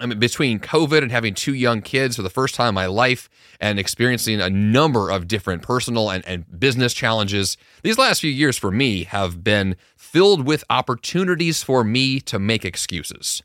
I 0.00 0.06
mean, 0.06 0.18
between 0.18 0.60
COVID 0.60 1.02
and 1.02 1.12
having 1.12 1.34
two 1.34 1.52
young 1.52 1.82
kids 1.82 2.16
for 2.16 2.22
the 2.22 2.30
first 2.30 2.54
time 2.54 2.70
in 2.70 2.74
my 2.74 2.86
life 2.86 3.28
and 3.60 3.78
experiencing 3.78 4.40
a 4.40 4.48
number 4.48 5.10
of 5.10 5.28
different 5.28 5.60
personal 5.60 6.08
and, 6.08 6.26
and 6.26 6.58
business 6.58 6.94
challenges, 6.94 7.58
these 7.82 7.98
last 7.98 8.22
few 8.22 8.30
years 8.30 8.56
for 8.56 8.70
me 8.70 9.04
have 9.04 9.44
been 9.44 9.76
filled 9.94 10.46
with 10.46 10.64
opportunities 10.70 11.62
for 11.62 11.84
me 11.84 12.18
to 12.20 12.38
make 12.38 12.64
excuses. 12.64 13.42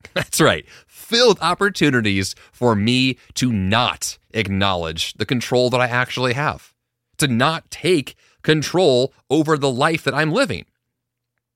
That's 0.14 0.40
right, 0.40 0.66
filled 0.86 1.38
opportunities 1.40 2.34
for 2.52 2.74
me 2.74 3.18
to 3.34 3.52
not 3.52 4.18
acknowledge 4.32 5.14
the 5.14 5.26
control 5.26 5.70
that 5.70 5.80
I 5.80 5.86
actually 5.86 6.34
have, 6.34 6.74
to 7.18 7.28
not 7.28 7.70
take 7.70 8.16
control 8.42 9.12
over 9.28 9.56
the 9.56 9.70
life 9.70 10.04
that 10.04 10.14
I'm 10.14 10.32
living. 10.32 10.64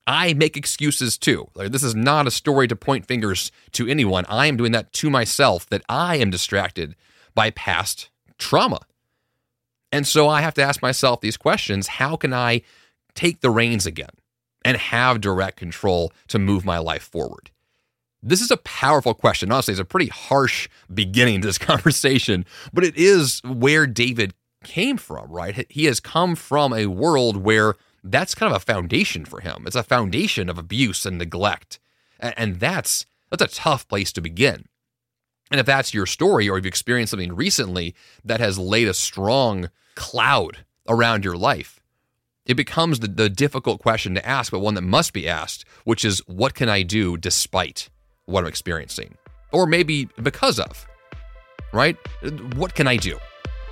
I 0.06 0.34
make 0.34 0.56
excuses 0.56 1.16
too. 1.16 1.48
Like, 1.54 1.70
this 1.70 1.84
is 1.84 1.94
not 1.94 2.26
a 2.26 2.32
story 2.32 2.66
to 2.68 2.76
point 2.76 3.06
fingers 3.06 3.52
to 3.72 3.86
anyone. 3.86 4.24
I 4.28 4.46
am 4.46 4.56
doing 4.56 4.72
that 4.72 4.92
to 4.94 5.10
myself 5.10 5.66
that 5.66 5.84
I 5.88 6.16
am 6.16 6.30
distracted 6.30 6.96
by 7.34 7.50
past 7.50 8.10
trauma. 8.38 8.80
And 9.92 10.06
so 10.06 10.28
I 10.28 10.40
have 10.40 10.54
to 10.54 10.62
ask 10.62 10.82
myself 10.82 11.20
these 11.20 11.36
questions 11.36 11.86
How 11.86 12.16
can 12.16 12.32
I 12.32 12.62
take 13.14 13.40
the 13.40 13.50
reins 13.50 13.86
again 13.86 14.10
and 14.64 14.76
have 14.76 15.20
direct 15.20 15.56
control 15.56 16.12
to 16.28 16.38
move 16.38 16.64
my 16.64 16.78
life 16.78 17.04
forward? 17.04 17.51
This 18.22 18.40
is 18.40 18.50
a 18.50 18.56
powerful 18.58 19.14
question. 19.14 19.50
Honestly, 19.50 19.72
it's 19.72 19.80
a 19.80 19.84
pretty 19.84 20.08
harsh 20.08 20.68
beginning 20.92 21.40
to 21.40 21.48
this 21.48 21.58
conversation, 21.72 22.44
but 22.72 22.84
it 22.84 22.96
is 22.96 23.40
where 23.44 23.86
David 23.86 24.34
came 24.62 24.96
from, 24.96 25.30
right? 25.30 25.66
He 25.68 25.86
has 25.86 25.98
come 25.98 26.36
from 26.36 26.72
a 26.72 26.86
world 26.86 27.36
where 27.36 27.74
that's 28.04 28.34
kind 28.34 28.52
of 28.52 28.56
a 28.56 28.64
foundation 28.64 29.24
for 29.24 29.40
him. 29.40 29.64
It's 29.66 29.76
a 29.76 29.82
foundation 29.82 30.48
of 30.48 30.58
abuse 30.58 31.04
and 31.04 31.18
neglect. 31.18 31.80
And 32.20 32.60
that's 32.60 33.06
that's 33.30 33.42
a 33.42 33.60
tough 33.60 33.88
place 33.88 34.12
to 34.12 34.20
begin. 34.20 34.66
And 35.50 35.58
if 35.58 35.66
that's 35.66 35.94
your 35.94 36.06
story 36.06 36.48
or 36.48 36.56
you've 36.56 36.66
experienced 36.66 37.10
something 37.10 37.34
recently 37.34 37.94
that 38.24 38.40
has 38.40 38.58
laid 38.58 38.88
a 38.88 38.94
strong 38.94 39.70
cloud 39.94 40.64
around 40.88 41.24
your 41.24 41.36
life, 41.36 41.80
it 42.46 42.54
becomes 42.54 43.00
the, 43.00 43.08
the 43.08 43.28
difficult 43.28 43.80
question 43.80 44.14
to 44.14 44.26
ask, 44.26 44.50
but 44.50 44.60
one 44.60 44.74
that 44.74 44.82
must 44.82 45.12
be 45.12 45.28
asked, 45.28 45.64
which 45.84 46.04
is 46.04 46.20
what 46.26 46.54
can 46.54 46.68
I 46.68 46.82
do 46.82 47.16
despite 47.16 47.88
what 48.26 48.44
I'm 48.44 48.48
experiencing? 48.48 49.16
Or 49.52 49.66
maybe 49.66 50.08
because 50.22 50.58
of, 50.58 50.86
right? 51.72 51.96
What 52.54 52.74
can 52.74 52.86
I 52.86 52.96
do? 52.96 53.18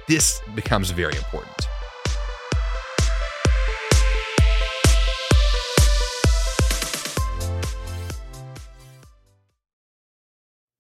This 0.09 0.41
becomes 0.55 0.91
very 0.91 1.17
important. 1.17 1.69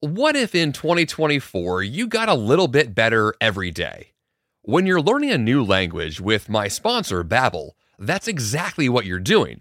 What 0.03 0.35
if 0.35 0.55
in 0.55 0.73
2024 0.73 1.83
you 1.83 2.07
got 2.07 2.31
a 2.31 2.35
little 2.35 2.69
bit 2.69 2.95
better 2.95 3.35
every 3.41 3.71
day? 3.71 4.13
When 4.63 4.87
you're 4.87 5.01
learning 5.01 5.31
a 5.31 5.39
new 5.39 5.63
language 5.63 6.21
with 6.21 6.49
my 6.49 6.69
sponsor, 6.69 7.23
Babbel, 7.23 7.73
that's 7.99 8.27
exactly 8.27 8.89
what 8.89 9.05
you're 9.05 9.19
doing. 9.19 9.61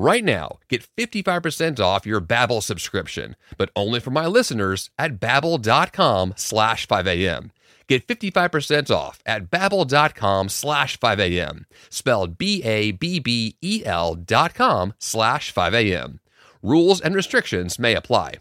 Right 0.00 0.24
now, 0.24 0.60
get 0.70 0.88
55% 0.96 1.78
off 1.78 2.06
your 2.06 2.22
Babbel 2.22 2.62
subscription, 2.62 3.36
but 3.58 3.68
only 3.76 4.00
for 4.00 4.10
my 4.10 4.26
listeners 4.26 4.88
at 4.98 5.20
babbel.com 5.20 6.32
slash 6.38 6.88
5am. 6.88 7.50
Get 7.86 8.06
55% 8.06 8.90
off 8.90 9.20
at 9.26 9.50
babbel.com 9.50 10.48
slash 10.48 10.98
5am, 10.98 11.64
spelled 11.90 12.38
B-A-B-B-E-L 12.38 14.14
dot 14.14 14.54
com 14.54 14.94
slash 14.98 15.52
5am. 15.52 16.20
Rules 16.62 17.02
and 17.02 17.14
restrictions 17.14 17.78
may 17.78 17.94
apply. 17.94 18.36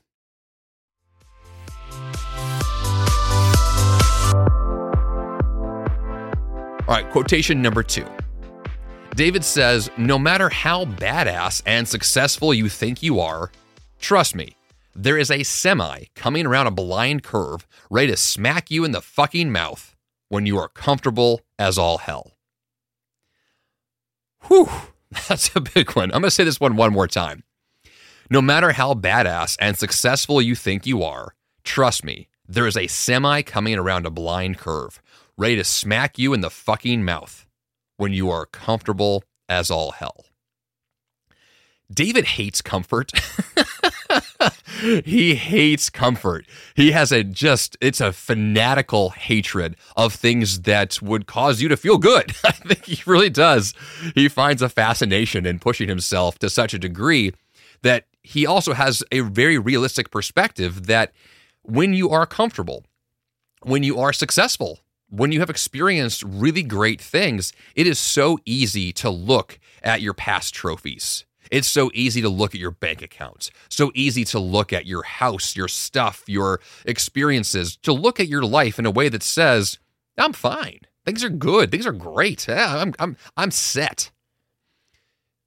All 6.88 6.96
right, 6.96 7.10
quotation 7.12 7.62
number 7.62 7.84
two. 7.84 8.08
David 9.16 9.44
says, 9.44 9.90
No 9.98 10.18
matter 10.18 10.50
how 10.50 10.86
badass 10.86 11.62
and 11.66 11.88
successful 11.88 12.54
you 12.54 12.70
think 12.70 13.04
you 13.04 13.20
are, 13.20 13.52
trust 14.00 14.36
me, 14.36 14.56
there 14.96 15.18
is 15.18 15.32
a 15.32 15.44
semi 15.44 16.06
coming 16.16 16.46
around 16.46 16.68
a 16.68 16.72
blind 16.72 17.24
curve 17.24 17.68
ready 17.90 18.08
to 18.12 18.18
smack 18.18 18.72
you 18.72 18.84
in 18.84 18.92
the 18.92 19.02
fucking 19.02 19.52
mouth 19.52 19.96
when 20.30 20.46
you 20.46 20.58
are 20.58 20.70
comfortable 20.70 21.42
as 21.58 21.78
all 21.78 21.98
hell. 21.98 22.34
Whew, 24.48 24.70
that's 25.28 25.56
a 25.56 25.62
big 25.62 25.92
one. 25.96 26.12
I'm 26.12 26.22
going 26.22 26.24
to 26.24 26.32
say 26.32 26.44
this 26.44 26.60
one 26.60 26.76
one 26.76 26.94
more 26.94 27.08
time. 27.08 27.44
No 28.30 28.42
matter 28.42 28.74
how 28.74 28.94
badass 28.94 29.58
and 29.60 29.78
successful 29.78 30.42
you 30.42 30.54
think 30.54 30.86
you 30.86 31.04
are, 31.04 31.34
trust 31.64 32.06
me, 32.06 32.28
there 32.48 32.68
is 32.68 32.78
a 32.78 32.88
semi 32.88 33.42
coming 33.42 33.78
around 33.78 34.06
a 34.06 34.12
blind 34.12 34.58
curve 34.58 35.02
ready 35.38 35.56
to 35.56 35.64
smack 35.64 36.20
you 36.20 36.34
in 36.34 36.42
the 36.42 36.50
fucking 36.50 37.04
mouth 37.04 37.48
when 38.00 38.14
you 38.14 38.30
are 38.30 38.46
comfortable 38.46 39.24
as 39.50 39.70
all 39.70 39.92
hell. 39.92 40.26
David 41.92 42.24
hates 42.24 42.62
comfort. 42.62 43.12
he 45.04 45.36
hates 45.36 45.90
comfort. 45.90 46.46
He 46.76 46.92
has 46.92 47.12
a 47.12 47.26
just, 47.26 47.76
it's 47.82 48.00
a 48.00 48.14
fanatical 48.14 49.10
hatred 49.10 49.76
of 49.98 50.14
things 50.14 50.62
that 50.62 51.02
would 51.02 51.28
cause 51.28 51.62
you 51.62 51.68
to 51.68 51.76
feel 51.76 51.98
good. 51.98 52.32
I 52.46 52.52
think 52.52 52.86
he 52.86 53.04
really 53.06 53.30
does. 53.30 53.74
He 54.16 54.30
finds 54.30 54.62
a 54.62 54.70
fascination 54.70 55.46
in 55.46 55.60
pushing 55.60 55.90
himself 55.90 56.40
to 56.40 56.50
such 56.50 56.74
a 56.74 56.80
degree 56.80 57.34
that 57.82 58.06
he 58.24 58.46
also 58.46 58.74
has 58.74 59.04
a 59.12 59.22
very 59.22 59.58
realistic 59.58 60.10
perspective 60.10 60.86
that 60.86 61.12
when 61.64 61.94
you 61.94 62.10
are 62.12 62.26
comfortable, 62.26 62.86
when 63.64 63.84
you 63.84 64.00
are 64.00 64.14
successful, 64.14 64.80
when 65.10 65.32
you 65.32 65.40
have 65.40 65.50
experienced 65.50 66.24
really 66.24 66.64
great 66.64 67.02
things, 67.02 67.52
it 67.76 67.88
is 67.88 68.00
so 68.00 68.38
easy 68.46 68.92
to 68.94 69.10
look 69.10 69.60
at 69.84 70.02
your 70.02 70.14
past 70.14 70.54
trophies. 70.54 71.26
It's 71.52 71.68
so 71.68 71.90
easy 71.94 72.22
to 72.22 72.30
look 72.30 72.54
at 72.54 72.62
your 72.62 72.72
bank 72.72 73.02
accounts, 73.02 73.50
so 73.70 73.92
easy 73.96 74.24
to 74.26 74.40
look 74.40 74.72
at 74.72 74.86
your 74.86 75.02
house, 75.04 75.56
your 75.56 75.68
stuff, 75.68 76.24
your 76.28 76.60
experiences, 76.86 77.76
to 77.78 77.92
look 77.92 78.20
at 78.20 78.28
your 78.28 78.44
life 78.44 78.78
in 78.78 78.86
a 78.86 78.92
way 78.92 79.10
that 79.10 79.24
says, 79.24 79.80
I'm 80.18 80.34
fine. 80.34 80.82
Things 81.06 81.24
are 81.24 81.30
good. 81.30 81.72
Things 81.72 81.88
are 81.88 81.92
great. 81.92 82.48
Yeah, 82.48 82.78
I'm, 82.78 82.94
I'm, 83.00 83.18
I'm 83.36 83.52
set. 83.52 84.12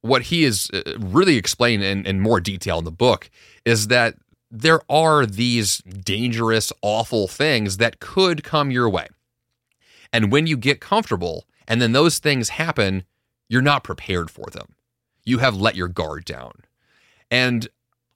What 0.01 0.23
he 0.23 0.43
is 0.43 0.69
uh, 0.73 0.97
really 0.99 1.37
explaining 1.37 1.89
in, 1.89 2.05
in 2.05 2.19
more 2.19 2.41
detail 2.41 2.79
in 2.79 2.85
the 2.85 2.91
book 2.91 3.29
is 3.63 3.87
that 3.87 4.15
there 4.51 4.81
are 4.89 5.25
these 5.25 5.77
dangerous, 5.77 6.73
awful 6.81 7.29
things 7.29 7.77
that 7.77 8.01
could 8.01 8.43
come 8.43 8.71
your 8.71 8.89
way. 8.89 9.07
And 10.13 10.31
when 10.31 10.47
you 10.47 10.55
get 10.55 10.79
comfortable 10.79 11.45
and 11.67 11.81
then 11.81 11.91
those 11.91 12.19
things 12.19 12.49
happen, 12.49 13.03
you're 13.49 13.61
not 13.61 13.83
prepared 13.83 14.29
for 14.29 14.45
them. 14.51 14.75
You 15.25 15.39
have 15.39 15.55
let 15.55 15.75
your 15.75 15.87
guard 15.87 16.23
down. 16.23 16.53
And 17.31 17.67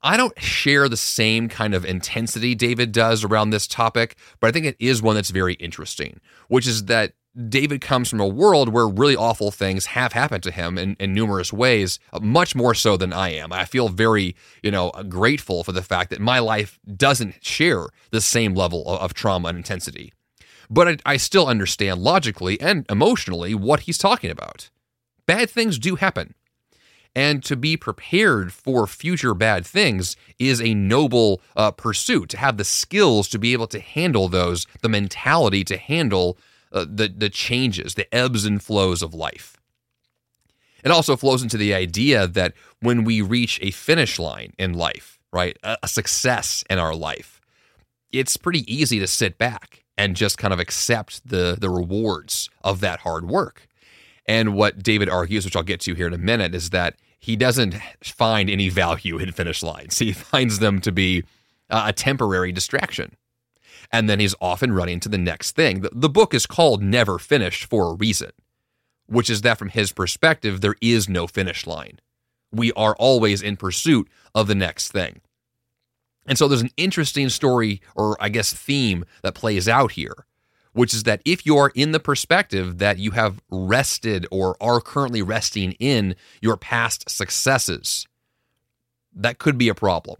I 0.04 0.16
don't 0.16 0.40
share 0.40 0.88
the 0.88 0.96
same 0.96 1.50
kind 1.50 1.74
of 1.74 1.84
intensity 1.84 2.54
David 2.54 2.92
does 2.92 3.24
around 3.24 3.50
this 3.50 3.68
topic, 3.68 4.16
but 4.40 4.48
I 4.48 4.52
think 4.52 4.66
it 4.68 4.76
is 4.80 5.02
one 5.02 5.16
that's 5.16 5.32
very 5.32 5.56
interesting, 5.56 6.22
which 6.48 6.68
is 6.68 6.86
that 6.86 7.14
David 7.50 7.82
comes 7.82 8.10
from 8.10 8.20
a 8.20 8.28
world 8.28 8.70
where 8.70 8.88
really 8.88 9.16
awful 9.16 9.52
things 9.52 9.88
have 9.88 10.14
happened 10.14 10.44
to 10.44 10.52
him 10.52 10.78
in, 10.78 10.96
in 11.00 11.14
numerous 11.14 11.54
ways, 11.54 12.00
uh, 12.12 12.20
much 12.20 12.56
more 12.56 12.74
so 12.74 12.98
than 12.98 13.14
I 13.14 13.30
am. 13.30 13.54
I 13.54 13.66
feel 13.66 13.90
very, 13.90 14.36
you 14.64 14.72
know, 14.72 14.92
grateful 15.08 15.64
for 15.64 15.72
the 15.72 15.84
fact 15.84 16.10
that 16.10 16.20
my 16.20 16.40
life 16.40 16.80
doesn't 16.96 17.44
share 17.44 17.88
the 18.12 18.22
same 18.22 18.56
level 18.56 18.88
of, 18.88 19.02
of 19.02 19.14
trauma 19.14 19.50
and 19.50 19.58
intensity. 19.58 20.14
But 20.70 20.88
I, 20.88 20.98
I 21.06 21.18
still 21.18 21.48
understand 21.48 22.02
logically 22.02 22.60
and 22.60 22.86
emotionally 22.90 23.56
what 23.56 23.82
he's 23.82 23.98
talking 23.98 24.30
about. 24.30 24.70
Bad 25.26 25.50
things 25.50 25.78
do 25.78 25.96
happen. 25.96 26.34
And 27.16 27.44
to 27.46 27.56
be 27.56 27.78
prepared 27.78 28.54
for 28.54 28.86
future 28.86 29.34
bad 29.34 29.66
things 29.66 30.16
is 30.38 30.62
a 30.62 30.76
noble 30.76 31.42
uh, 31.56 31.72
pursuit. 31.72 32.30
To 32.30 32.38
have 32.38 32.58
the 32.58 32.64
skills 32.64 33.28
to 33.30 33.40
be 33.40 33.54
able 33.54 33.68
to 33.68 33.80
handle 33.80 34.30
those, 34.30 34.68
the 34.82 34.90
mentality 34.90 35.64
to 35.64 35.78
handle 35.78 36.38
uh, 36.72 36.86
the 36.88 37.08
the 37.08 37.30
changes, 37.30 37.96
the 37.96 38.14
ebbs 38.14 38.46
and 38.46 38.62
flows 38.62 39.02
of 39.02 39.14
life. 39.14 39.58
It 40.84 40.92
also 40.92 41.18
flows 41.18 41.42
into 41.42 41.58
the 41.58 41.74
idea 41.74 42.28
that 42.28 42.54
when 42.82 43.04
we 43.04 43.22
reach 43.22 43.58
a 43.64 43.72
finish 43.72 44.20
line 44.20 44.54
in 44.60 44.74
life, 44.74 45.20
right, 45.34 45.58
a, 45.64 45.78
a 45.82 45.88
success 45.88 46.64
in 46.70 46.78
our 46.78 46.94
life, 46.94 47.42
it's 48.12 48.38
pretty 48.38 48.72
easy 48.72 49.00
to 49.00 49.08
sit 49.08 49.40
back 49.40 49.86
and 49.98 50.16
just 50.16 50.38
kind 50.38 50.54
of 50.54 50.60
accept 50.60 51.28
the 51.28 51.58
the 51.60 51.70
rewards 51.70 52.50
of 52.64 52.80
that 52.82 53.00
hard 53.02 53.28
work. 53.28 53.68
And 54.26 54.54
what 54.54 54.84
David 54.84 55.10
argues, 55.10 55.46
which 55.46 55.56
I'll 55.56 55.64
get 55.64 55.80
to 55.82 55.96
here 55.96 56.08
in 56.08 56.14
a 56.14 56.18
minute, 56.18 56.54
is 56.54 56.72
that 56.72 56.96
he 57.20 57.36
doesn't 57.36 57.76
find 58.04 58.50
any 58.50 58.70
value 58.70 59.18
in 59.18 59.32
finish 59.32 59.64
lines. 59.64 60.00
He 60.08 60.12
finds 60.12 60.60
them 60.60 60.80
to 60.82 60.92
be 60.92 61.24
uh, 61.70 61.86
a 61.88 61.94
temporary 61.94 62.52
distraction. 62.52 63.16
And 63.92 64.10
then 64.10 64.20
he's 64.20 64.36
often 64.42 64.74
running 64.74 65.00
to 65.02 65.10
the 65.10 65.18
next 65.18 65.56
thing. 65.56 65.82
The, 65.82 65.90
the 65.94 66.10
book 66.10 66.34
is 66.34 66.46
called 66.46 66.84
Never 66.84 67.18
Finished 67.18 67.66
for 67.66 67.92
a 67.92 67.96
reason, 67.96 68.32
which 69.08 69.30
is 69.30 69.42
that 69.42 69.58
from 69.58 69.70
his 69.70 69.94
perspective, 69.94 70.60
there 70.60 70.76
is 70.82 71.08
no 71.08 71.26
finish 71.26 71.66
line. 71.66 72.00
We 72.52 72.74
are 72.74 72.96
always 72.98 73.42
in 73.42 73.56
pursuit 73.56 74.10
of 74.36 74.48
the 74.48 74.56
next 74.56 74.92
thing. 74.92 75.22
And 76.28 76.38
so 76.38 76.48
there's 76.48 76.62
an 76.62 76.72
interesting 76.78 77.30
story, 77.30 77.82
or 77.96 78.18
I 78.20 78.30
guess 78.30 78.54
theme, 78.54 79.06
that 79.24 79.34
plays 79.36 79.68
out 79.68 79.94
here, 79.94 80.26
which 80.74 80.94
is 80.94 81.04
that 81.04 81.22
if 81.26 81.46
you 81.46 81.58
are 81.58 81.72
in 81.74 81.92
the 81.92 82.00
perspective 82.00 82.78
that 82.80 83.00
you 83.00 83.12
have 83.12 83.42
rested 83.50 84.28
or 84.32 84.58
are 84.62 84.82
currently 84.82 85.22
resting 85.22 85.72
in 85.74 86.16
your 86.42 86.58
past 86.58 87.10
successes, 87.10 88.06
that 89.16 89.40
could 89.40 89.58
be 89.58 89.70
a 89.70 89.76
problem. 89.76 90.18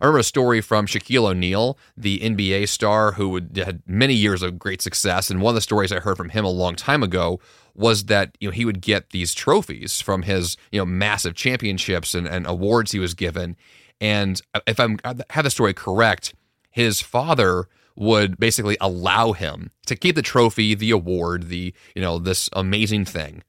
I 0.00 0.04
remember 0.04 0.18
a 0.18 0.24
story 0.24 0.60
from 0.60 0.86
Shaquille 0.86 1.30
O'Neal, 1.30 1.78
the 1.96 2.18
NBA 2.18 2.68
star 2.68 3.12
who 3.12 3.40
had 3.56 3.82
many 3.86 4.14
years 4.14 4.42
of 4.42 4.58
great 4.58 4.82
success. 4.82 5.30
And 5.30 5.40
one 5.40 5.52
of 5.52 5.54
the 5.54 5.60
stories 5.60 5.92
I 5.92 6.00
heard 6.00 6.16
from 6.16 6.30
him 6.30 6.44
a 6.44 6.50
long 6.50 6.76
time 6.76 7.02
ago 7.02 7.40
was 7.74 8.04
that 8.04 8.36
you 8.40 8.48
know 8.48 8.52
he 8.52 8.64
would 8.64 8.80
get 8.80 9.10
these 9.10 9.32
trophies 9.32 10.00
from 10.00 10.22
his 10.22 10.56
you 10.70 10.78
know 10.78 10.84
massive 10.84 11.34
championships 11.34 12.14
and, 12.14 12.26
and 12.26 12.46
awards 12.46 12.92
he 12.92 12.98
was 12.98 13.14
given, 13.14 13.56
and 14.00 14.40
if 14.66 14.80
I'm, 14.80 14.98
I 15.04 15.14
have 15.30 15.44
the 15.44 15.50
story 15.50 15.74
correct, 15.74 16.34
his 16.70 17.00
father 17.00 17.68
would 17.96 18.38
basically 18.38 18.76
allow 18.80 19.32
him 19.32 19.70
to 19.86 19.96
keep 19.96 20.14
the 20.14 20.22
trophy, 20.22 20.74
the 20.74 20.90
award, 20.90 21.48
the, 21.48 21.74
you 21.94 22.00
know, 22.00 22.18
this 22.18 22.48
amazing 22.52 23.04
thing 23.04 23.42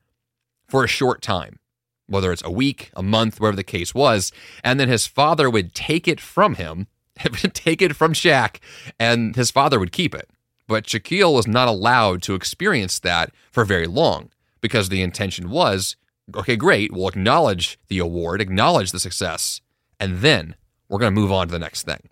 for 0.68 0.84
a 0.84 0.90
short 0.90 1.22
time, 1.22 1.60
whether 2.08 2.32
it's 2.32 2.44
a 2.44 2.52
week, 2.52 2.92
a 2.96 3.04
month, 3.04 3.40
whatever 3.40 3.56
the 3.56 3.64
case 3.64 3.96
was. 3.96 4.32
And 4.64 4.80
then 4.80 4.90
his 4.90 5.08
father 5.08 5.50
would 5.50 5.74
take 5.74 6.08
it 6.08 6.20
from 6.20 6.56
him, 6.56 6.88
take 7.54 7.82
it 7.82 7.96
from 7.96 8.14
Shaq, 8.14 8.58
and 9.00 9.36
his 9.36 9.52
father 9.52 9.80
would 9.80 9.92
keep 9.92 10.14
it. 10.14 10.30
But 10.68 10.86
Shaquille 10.86 11.34
was 11.34 11.48
not 11.48 11.68
allowed 11.68 12.22
to 12.24 12.34
experience 12.34 13.00
that 13.00 13.32
for 13.52 13.64
very 13.64 13.88
long 13.88 14.32
because 14.62 14.90
the 14.90 15.02
intention 15.02 15.50
was 15.50 15.96
okay, 16.36 16.56
great, 16.56 16.92
we'll 16.92 17.08
acknowledge 17.08 17.78
the 17.88 18.00
award, 18.00 18.42
acknowledge 18.42 18.92
the 18.92 19.00
success, 19.00 19.62
and 20.02 20.18
then 20.18 20.56
we're 20.90 21.00
going 21.00 21.14
to 21.14 21.22
move 21.22 21.32
on 21.32 21.48
to 21.48 21.52
the 21.52 21.60
next 21.60 21.84
thing. 21.84 22.10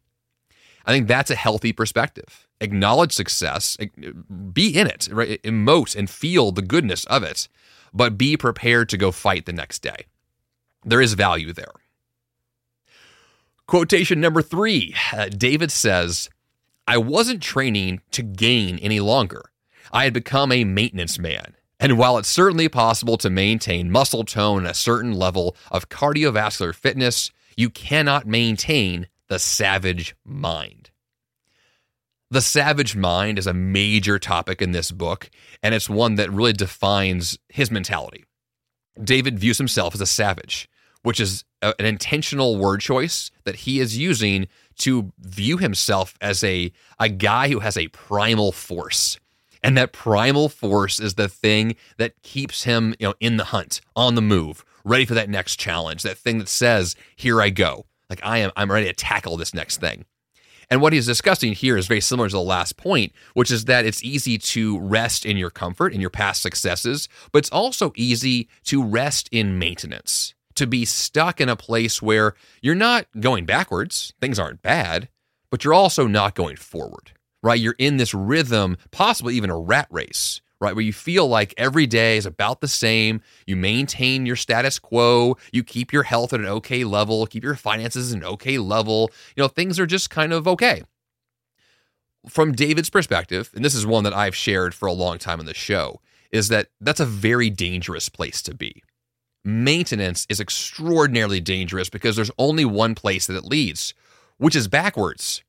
I 0.86 0.92
think 0.94 1.08
that's 1.08 1.32
a 1.32 1.36
healthy 1.36 1.74
perspective. 1.74 2.48
Acknowledge 2.62 3.12
success, 3.12 3.78
be 4.54 4.70
in 4.70 4.88
it, 4.88 5.10
right? 5.12 5.42
emote 5.44 5.96
and 5.96 6.10
feel 6.10 6.52
the 6.52 6.62
goodness 6.62 7.04
of 7.06 7.24
it, 7.24 7.50
but 7.94 8.18
be 8.18 8.38
prepared 8.38 8.90
to 8.90 8.98
go 8.98 9.12
fight 9.12 9.46
the 9.46 9.54
next 9.54 9.80
day. 9.80 10.06
There 10.86 11.02
is 11.02 11.14
value 11.14 11.52
there. 11.52 11.74
Quotation 13.68 14.22
number 14.22 14.42
three 14.42 14.96
uh, 15.14 15.30
David 15.30 15.72
says, 15.72 16.30
I 16.88 16.98
wasn't 16.98 17.42
training 17.42 18.02
to 18.12 18.24
gain 18.24 18.80
any 18.80 19.00
longer. 19.00 19.52
I 19.92 20.06
had 20.06 20.14
become 20.14 20.52
a 20.52 20.64
maintenance 20.64 21.20
man. 21.20 21.56
And 21.80 21.98
while 21.98 22.18
it's 22.18 22.30
certainly 22.30 22.68
possible 22.68 23.18
to 23.18 23.30
maintain 23.30 23.92
muscle 23.92 24.24
tone 24.24 24.60
and 24.60 24.68
a 24.68 24.74
certain 24.74 25.14
level 25.14 25.56
of 25.72 25.90
cardiovascular 25.90 26.76
fitness, 26.76 27.32
you 27.60 27.70
cannot 27.70 28.26
maintain 28.26 29.06
the 29.28 29.38
savage 29.38 30.16
mind. 30.24 30.92
The 32.32 32.40
savage 32.40 32.96
mind 32.96 33.38
is 33.38 33.48
a 33.48 33.54
major 33.54 34.18
topic 34.18 34.62
in 34.62 34.72
this 34.72 34.92
book, 34.92 35.30
and 35.62 35.76
it's 35.76 35.90
one 35.90 36.16
that 36.16 36.32
really 36.32 36.54
defines 36.54 37.38
his 37.50 37.70
mentality. 37.70 38.24
David 39.04 39.38
views 39.38 39.58
himself 39.58 39.94
as 39.94 40.00
a 40.00 40.06
savage, 40.06 40.70
which 41.02 41.20
is 41.20 41.44
a, 41.62 41.74
an 41.80 41.86
intentional 41.86 42.56
word 42.56 42.80
choice 42.80 43.30
that 43.44 43.58
he 43.58 43.82
is 43.82 43.98
using 43.98 44.48
to 44.78 45.12
view 45.20 45.58
himself 45.58 46.16
as 46.22 46.42
a, 46.46 46.72
a 46.98 47.10
guy 47.10 47.50
who 47.50 47.60
has 47.60 47.76
a 47.76 47.90
primal 47.90 48.54
force. 48.54 49.20
And 49.62 49.78
that 49.78 49.92
primal 49.92 50.48
force 50.48 51.02
is 51.02 51.16
the 51.16 51.28
thing 51.28 51.76
that 51.98 52.22
keeps 52.22 52.64
him, 52.64 52.96
you 53.00 53.10
know, 53.10 53.16
in 53.20 53.36
the 53.36 53.46
hunt, 53.46 53.82
on 53.98 54.16
the 54.16 54.22
move, 54.22 54.64
ready 54.84 55.06
for 55.06 55.14
that 55.14 55.30
next 55.30 55.58
challenge, 55.58 56.04
that 56.04 56.18
thing 56.18 56.40
that 56.40 56.50
says, 56.50 56.96
"Here 57.16 57.42
I 57.42 57.50
go." 57.50 57.86
Like 58.10 58.20
I 58.24 58.40
am 58.40 58.52
I'm 58.56 58.72
ready 58.72 58.88
to 58.88 58.94
tackle 58.94 59.38
this 59.38 59.54
next 59.54 59.78
thing. 59.78 60.06
And 60.72 60.82
what 60.82 60.94
he's 60.94 61.08
discussing 61.08 61.54
here 61.54 61.78
is 61.78 61.88
very 61.88 62.02
similar 62.02 62.30
to 62.30 62.36
the 62.36 62.42
last 62.42 62.78
point, 62.78 63.12
which 63.34 63.50
is 63.50 63.66
that 63.66 63.86
it's 63.86 64.04
easy 64.04 64.38
to 64.38 64.80
rest 64.80 65.26
in 65.26 65.36
your 65.36 65.50
comfort 65.50 65.94
in 65.94 66.02
your 66.02 66.12
past 66.12 66.42
successes, 66.42 67.10
but 67.32 67.40
it's 67.40 67.50
also 67.50 67.92
easy 67.96 68.50
to 68.66 68.84
rest 68.84 69.30
in 69.32 69.58
maintenance, 69.58 70.36
to 70.56 70.68
be 70.68 70.86
stuck 70.86 71.42
in 71.42 71.50
a 71.50 71.56
place 71.56 72.02
where 72.02 72.36
you're 72.62 72.76
not 72.76 73.08
going 73.20 73.46
backwards, 73.46 74.14
things 74.22 74.38
aren't 74.38 74.62
bad, 74.62 75.10
but 75.50 75.64
you're 75.64 75.74
also 75.74 76.06
not 76.06 76.36
going 76.36 76.56
forward, 76.56 77.14
right? 77.42 77.60
You're 77.60 77.76
in 77.80 77.98
this 77.98 78.14
rhythm, 78.14 78.78
possibly 78.92 79.36
even 79.36 79.50
a 79.50 79.58
rat 79.58 79.88
race 79.90 80.40
right? 80.60 80.76
Where 80.76 80.84
you 80.84 80.94
feel 80.94 81.28
like 81.28 81.54
every 81.58 81.88
day 81.88 82.18
is 82.18 82.26
about 82.26 82.62
the 82.62 82.68
same. 82.68 83.22
You 83.48 83.56
maintain 83.56 84.26
your 84.26 84.36
status 84.36 84.80
quo. 84.80 85.38
You 85.52 85.64
keep 85.64 85.94
your 85.94 86.04
health 86.04 86.34
at 86.34 86.40
an 86.40 86.46
okay 86.46 86.84
level, 86.84 87.26
keep 87.26 87.44
your 87.44 87.56
finances 87.56 88.12
at 88.12 88.18
an 88.18 88.26
okay 88.26 88.58
level. 88.58 89.12
You 89.36 89.44
know, 89.44 89.48
things 89.48 89.80
are 89.80 89.86
just 89.86 90.10
kind 90.10 90.34
of 90.34 90.48
okay. 90.48 90.84
From 92.28 92.52
David's 92.52 92.90
perspective, 92.90 93.50
and 93.56 93.64
this 93.64 93.76
is 93.76 93.86
one 93.86 94.04
that 94.04 94.14
I've 94.14 94.36
shared 94.36 94.76
for 94.76 94.88
a 94.88 94.94
long 94.94 95.18
time 95.18 95.40
on 95.40 95.46
the 95.46 95.54
show, 95.54 96.02
is 96.32 96.50
that 96.50 96.68
that's 96.82 97.00
a 97.00 97.06
very 97.06 97.50
dangerous 97.50 98.10
place 98.10 98.42
to 98.44 98.54
be. 98.54 98.84
Maintenance 99.44 100.28
is 100.30 100.42
extraordinarily 100.42 101.40
dangerous 101.40 101.90
because 101.90 102.18
there's 102.18 102.32
only 102.38 102.66
one 102.66 102.94
place 102.94 103.26
that 103.28 103.38
it 103.38 103.46
leads, 103.46 103.94
which 104.38 104.56
is 104.56 104.68
backwards. 104.68 105.44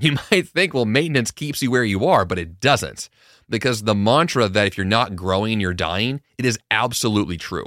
You 0.02 0.16
might 0.30 0.48
think, 0.48 0.72
well, 0.72 0.86
maintenance 0.86 1.30
keeps 1.30 1.60
you 1.60 1.70
where 1.70 1.84
you 1.84 2.06
are, 2.06 2.24
but 2.24 2.38
it 2.38 2.58
doesn't 2.58 3.10
because 3.50 3.82
the 3.82 3.94
mantra 3.94 4.48
that 4.48 4.66
if 4.66 4.78
you're 4.78 4.86
not 4.86 5.14
growing, 5.14 5.60
you're 5.60 5.74
dying, 5.74 6.22
it 6.38 6.46
is 6.46 6.58
absolutely 6.70 7.36
true. 7.36 7.66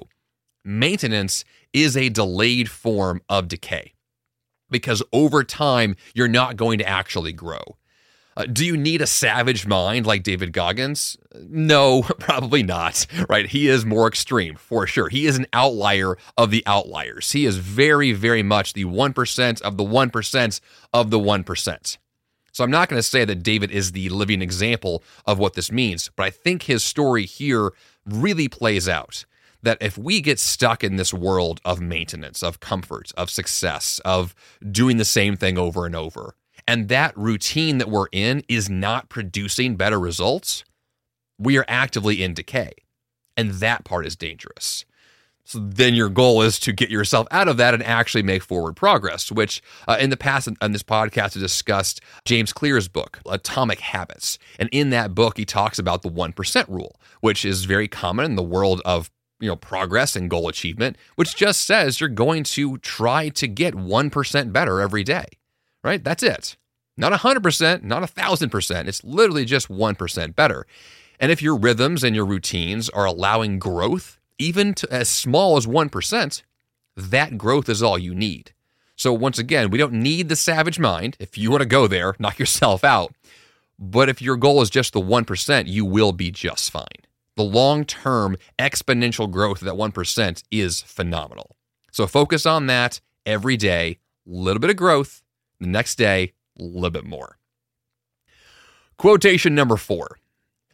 Maintenance 0.66 1.46
is 1.74 1.96
a 1.96 2.10
delayed 2.10 2.72
form 2.72 3.22
of 3.30 3.48
decay 3.48 3.94
because 4.72 5.04
over 5.14 5.44
time, 5.44 5.96
you're 6.16 6.28
not 6.28 6.58
going 6.58 6.80
to 6.80 6.88
actually 6.88 7.34
grow. 7.34 7.78
Uh, 8.36 8.46
do 8.46 8.66
you 8.66 8.76
need 8.76 9.02
a 9.02 9.08
savage 9.08 9.68
mind 9.68 10.08
like 10.08 10.24
David 10.24 10.54
Goggins? 10.54 11.18
No, 11.36 12.02
probably 12.20 12.64
not. 12.64 13.06
Right? 13.30 13.46
He 13.46 13.68
is 13.68 13.86
more 13.86 14.08
extreme 14.08 14.56
for 14.56 14.88
sure. 14.88 15.10
He 15.10 15.28
is 15.28 15.38
an 15.38 15.46
outlier 15.54 16.18
of 16.38 16.50
the 16.50 16.64
outliers. 16.66 17.32
He 17.32 17.46
is 17.46 17.58
very, 17.58 18.12
very 18.12 18.42
much 18.42 18.74
the 18.74 18.86
1% 18.86 19.62
of 19.62 19.78
the 19.78 19.84
1% 19.84 20.60
of 20.94 21.12
the 21.12 21.20
1%. 21.20 21.98
So 22.54 22.64
I'm 22.64 22.72
not 22.72 22.88
going 22.88 23.00
to 23.00 23.04
say 23.04 23.26
that 23.26 23.42
David 23.44 23.72
is 23.72 23.92
the 23.92 24.10
living 24.10 24.42
example 24.42 25.04
of 25.26 25.40
what 25.40 25.56
this 25.56 25.72
means, 25.72 26.12
but 26.16 26.24
I 26.24 26.30
think 26.30 26.64
his 26.64 26.84
story 26.84 27.26
here 27.26 27.72
really 28.06 28.48
plays 28.48 28.88
out 28.88 29.26
that 29.64 29.80
if 29.82 29.98
we 29.98 30.22
get 30.22 30.40
stuck 30.40 30.84
in 30.84 30.98
this 30.98 31.14
world 31.14 31.60
of 31.66 31.82
maintenance, 31.82 32.44
of 32.44 32.60
comfort, 32.60 33.12
of 33.18 33.30
success, 33.30 34.00
of 34.06 34.36
doing 34.72 34.98
the 34.98 35.06
same 35.06 35.36
thing 35.36 35.58
over 35.58 35.86
and 35.88 35.96
over, 35.96 36.36
and 36.68 36.90
that 36.90 37.18
routine 37.18 37.80
that 37.80 37.90
we're 37.90 38.08
in 38.12 38.44
is 38.48 38.70
not 38.70 39.10
producing 39.10 39.76
better 39.76 40.00
results, 40.00 40.64
we 41.40 41.58
are 41.58 41.66
actively 41.68 42.22
in 42.22 42.36
decay. 42.36 42.74
And 43.36 43.52
that 43.54 43.84
part 43.84 44.06
is 44.06 44.16
dangerous. 44.16 44.86
So 45.46 45.60
then 45.60 45.94
your 45.94 46.10
goal 46.10 46.42
is 46.42 46.58
to 46.60 46.72
get 46.72 46.90
yourself 46.90 47.28
out 47.30 47.48
of 47.48 47.58
that 47.58 47.74
and 47.74 47.84
actually 47.84 48.24
make 48.24 48.44
forward 48.44 48.76
progress, 48.76 49.32
which 49.32 49.62
uh, 49.88 49.98
in 50.00 50.10
the 50.10 50.18
past 50.18 50.48
on 50.62 50.72
this 50.72 50.84
podcast 50.84 51.38
I 51.38 51.42
discussed 51.42 52.02
James 52.26 52.54
Clear's 52.54 52.88
book, 52.88 53.20
Atomic 53.26 53.82
Habits. 53.82 54.40
And 54.58 54.70
in 54.72 54.90
that 54.92 55.14
book, 55.14 55.38
he 55.38 55.46
talks 55.46 55.78
about 55.78 56.02
the 56.02 56.10
1% 56.10 56.68
rule, 56.70 57.00
which 57.20 57.44
is 57.44 57.66
very 57.66 57.88
common 57.88 58.26
in 58.26 58.36
the 58.36 58.44
world 58.44 58.82
of 58.86 59.12
you 59.40 59.50
know 59.50 59.58
progress 59.58 60.16
and 60.16 60.30
goal 60.30 60.48
achievement, 60.48 60.98
which 61.16 61.36
just 61.36 61.66
says 61.66 62.00
you're 62.00 62.10
going 62.10 62.44
to 62.44 62.78
try 62.78 63.28
to 63.30 63.48
get 63.48 63.74
1% 63.74 64.54
better 64.54 64.80
every 64.80 65.04
day. 65.04 65.26
Right? 65.84 66.02
That's 66.02 66.24
it. 66.24 66.56
Not 66.96 67.12
100%, 67.12 67.84
not 67.84 68.04
1,000%. 68.04 68.88
It's 68.88 69.04
literally 69.04 69.46
just 69.46 69.68
1% 69.68 70.36
better. 70.36 70.66
And 71.20 71.32
if 71.32 71.42
your 71.42 71.58
rhythms 71.58 72.04
and 72.04 72.16
your 72.16 72.26
routines 72.26 72.90
are 72.90 73.06
allowing 73.06 73.60
growth, 73.60 74.20
even 74.38 74.74
to 74.76 74.88
as 74.92 75.10
small 75.10 75.58
as 75.58 75.66
1%, 75.66 76.42
that 76.96 77.38
growth 77.38 77.70
is 77.70 77.82
all 77.82 77.98
you 77.98 78.14
need. 78.14 78.54
So, 78.96 79.12
once 79.12 79.40
again, 79.40 79.70
we 79.70 79.78
don't 79.78 79.94
need 79.94 80.30
the 80.30 80.36
savage 80.36 80.80
mind. 80.80 81.18
If 81.20 81.38
you 81.38 81.50
want 81.50 81.62
to 81.62 81.68
go 81.68 81.88
there, 81.88 82.16
knock 82.20 82.40
yourself 82.40 82.84
out. 82.84 83.14
But 83.80 84.08
if 84.08 84.22
your 84.22 84.38
goal 84.38 84.62
is 84.62 84.70
just 84.70 84.94
the 84.94 85.02
1%, 85.02 85.68
you 85.68 85.84
will 85.84 86.12
be 86.12 86.32
just 86.32 86.72
fine. 86.72 86.86
The 87.36 87.44
long 87.44 87.86
term 87.86 88.38
exponential 88.60 89.30
growth 89.30 89.62
of 89.62 89.66
that 89.66 89.74
1% 89.74 90.44
is 90.52 90.82
phenomenal. 90.82 91.56
So, 91.92 92.06
focus 92.06 92.46
on 92.46 92.68
that 92.68 93.02
every 93.26 93.58
day, 93.58 93.98
a 94.28 94.30
little 94.30 94.60
bit 94.60 94.70
of 94.70 94.76
growth. 94.76 95.24
The 95.60 95.68
next 95.68 95.96
day, 95.96 96.34
a 96.60 96.64
little 96.64 96.90
bit 96.92 97.06
more. 97.06 97.38
Quotation 98.98 99.56
number 99.56 99.76
four 99.78 100.18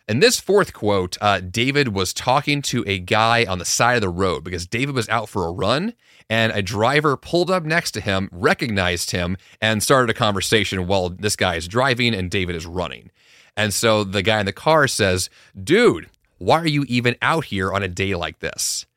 in 0.10 0.20
this 0.20 0.40
fourth 0.40 0.74
quote, 0.74 1.18
uh, 1.22 1.40
David 1.40 1.90
was 1.90 2.14
talking 2.14 2.64
to 2.64 2.84
a 2.88 2.98
guy 2.98 3.46
on 3.46 3.60
the 3.60 3.66
side 3.66 3.94
of 3.94 4.02
the 4.02 4.10
road 4.10 4.44
because 4.44 4.66
David 4.66 4.96
was 4.96 5.08
out 5.08 5.30
for 5.30 5.46
a 5.46 5.52
run 5.52 5.94
and 6.30 6.52
a 6.52 6.64
driver 6.64 7.16
pulled 7.16 7.52
up 7.52 7.64
next 7.64 7.92
to 7.92 8.02
him, 8.02 8.28
recognized 8.32 9.12
him, 9.12 9.38
and 9.62 9.84
started 9.84 10.10
a 10.10 10.18
conversation 10.18 10.88
while 10.88 11.10
this 11.10 11.36
guy 11.36 11.56
is 11.56 11.68
driving 11.68 12.16
and 12.16 12.32
David 12.32 12.56
is 12.56 12.66
running. 12.66 13.12
And 13.56 13.72
so 13.72 14.04
the 14.04 14.24
guy 14.24 14.40
in 14.40 14.48
the 14.48 14.52
car 14.52 14.88
says, 14.88 15.30
Dude, 15.64 16.10
why 16.40 16.60
are 16.60 16.68
you 16.68 16.86
even 16.88 17.16
out 17.22 17.46
here 17.46 17.72
on 17.72 17.84
a 17.84 17.88
day 17.88 18.16
like 18.16 18.40
this? 18.40 18.88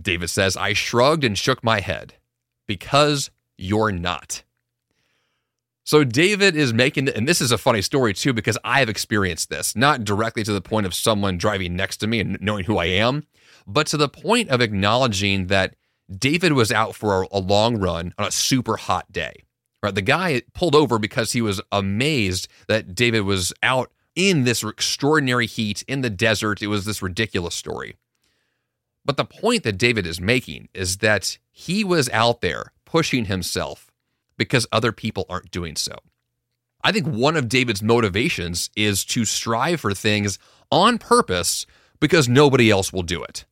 David 0.00 0.30
says, 0.30 0.56
I 0.56 0.72
shrugged 0.72 1.22
and 1.22 1.36
shook 1.36 1.62
my 1.62 1.80
head. 1.80 2.14
Because 2.66 3.30
you're 3.58 3.92
not. 3.92 4.42
So 5.86 6.02
David 6.02 6.56
is 6.56 6.74
making, 6.74 7.08
and 7.10 7.28
this 7.28 7.40
is 7.40 7.52
a 7.52 7.58
funny 7.58 7.80
story 7.80 8.12
too, 8.12 8.32
because 8.32 8.58
I 8.64 8.80
have 8.80 8.88
experienced 8.88 9.50
this, 9.50 9.76
not 9.76 10.02
directly 10.02 10.42
to 10.42 10.52
the 10.52 10.60
point 10.60 10.84
of 10.84 10.92
someone 10.92 11.38
driving 11.38 11.76
next 11.76 11.98
to 11.98 12.08
me 12.08 12.18
and 12.18 12.36
knowing 12.40 12.64
who 12.64 12.76
I 12.78 12.86
am, 12.86 13.24
but 13.68 13.86
to 13.88 13.96
the 13.96 14.08
point 14.08 14.48
of 14.48 14.60
acknowledging 14.60 15.46
that 15.46 15.76
David 16.10 16.54
was 16.54 16.72
out 16.72 16.96
for 16.96 17.28
a 17.30 17.38
long 17.38 17.76
run 17.76 18.12
on 18.18 18.26
a 18.26 18.32
super 18.32 18.76
hot 18.76 19.12
day. 19.12 19.44
Right, 19.80 19.94
the 19.94 20.02
guy 20.02 20.42
pulled 20.54 20.74
over 20.74 20.98
because 20.98 21.32
he 21.32 21.40
was 21.40 21.60
amazed 21.70 22.48
that 22.66 22.96
David 22.96 23.20
was 23.20 23.52
out 23.62 23.92
in 24.16 24.42
this 24.42 24.64
extraordinary 24.64 25.46
heat 25.46 25.84
in 25.86 26.00
the 26.00 26.10
desert. 26.10 26.62
It 26.62 26.66
was 26.66 26.84
this 26.84 27.00
ridiculous 27.00 27.54
story. 27.54 27.94
But 29.04 29.16
the 29.16 29.24
point 29.24 29.62
that 29.62 29.78
David 29.78 30.04
is 30.04 30.20
making 30.20 30.68
is 30.74 30.96
that 30.96 31.38
he 31.52 31.84
was 31.84 32.08
out 32.08 32.40
there 32.40 32.72
pushing 32.84 33.26
himself 33.26 33.85
because 34.36 34.66
other 34.72 34.92
people 34.92 35.26
aren't 35.28 35.50
doing 35.50 35.76
so. 35.76 35.96
I 36.84 36.92
think 36.92 37.06
one 37.06 37.36
of 37.36 37.48
David's 37.48 37.82
motivations 37.82 38.70
is 38.76 39.04
to 39.06 39.24
strive 39.24 39.80
for 39.80 39.92
things 39.92 40.38
on 40.70 40.98
purpose 40.98 41.66
because 42.00 42.28
nobody 42.28 42.70
else 42.70 42.92
will 42.92 43.02
do 43.02 43.22
it. 43.22 43.44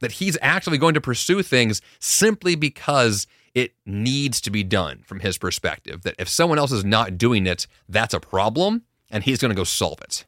That 0.00 0.12
he's 0.12 0.36
actually 0.42 0.78
going 0.78 0.94
to 0.94 1.00
pursue 1.00 1.42
things 1.42 1.80
simply 1.98 2.54
because 2.54 3.26
it 3.54 3.72
needs 3.86 4.40
to 4.42 4.50
be 4.50 4.62
done 4.62 5.02
from 5.04 5.20
his 5.20 5.38
perspective. 5.38 6.02
That 6.02 6.14
if 6.18 6.28
someone 6.28 6.58
else 6.58 6.72
is 6.72 6.84
not 6.84 7.18
doing 7.18 7.46
it, 7.46 7.66
that's 7.88 8.14
a 8.14 8.20
problem 8.20 8.82
and 9.10 9.24
he's 9.24 9.38
going 9.38 9.50
to 9.50 9.56
go 9.56 9.64
solve 9.64 10.00
it. 10.02 10.24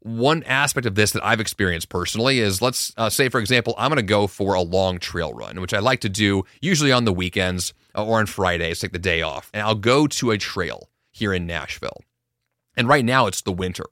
One 0.00 0.42
aspect 0.44 0.86
of 0.86 0.96
this 0.96 1.12
that 1.12 1.24
I've 1.24 1.40
experienced 1.40 1.88
personally 1.88 2.40
is 2.40 2.60
let's 2.60 2.92
uh, 2.96 3.10
say, 3.10 3.28
for 3.28 3.38
example, 3.38 3.74
I'm 3.78 3.90
going 3.90 3.98
to 3.98 4.02
go 4.02 4.26
for 4.26 4.54
a 4.54 4.62
long 4.62 4.98
trail 4.98 5.32
run, 5.32 5.60
which 5.60 5.74
I 5.74 5.78
like 5.78 6.00
to 6.00 6.08
do 6.08 6.44
usually 6.60 6.90
on 6.90 7.04
the 7.04 7.12
weekends 7.12 7.72
Uh, 7.94 8.04
or 8.04 8.18
on 8.18 8.26
Fridays, 8.26 8.80
take 8.80 8.92
the 8.92 8.98
day 8.98 9.22
off, 9.22 9.50
and 9.52 9.62
I'll 9.62 9.74
go 9.74 10.06
to 10.06 10.30
a 10.30 10.38
trail 10.38 10.88
here 11.10 11.32
in 11.32 11.46
Nashville. 11.46 12.02
And 12.76 12.88
right 12.88 13.04
now 13.04 13.26
it's 13.26 13.42
the 13.42 13.52
winter. 13.52 13.84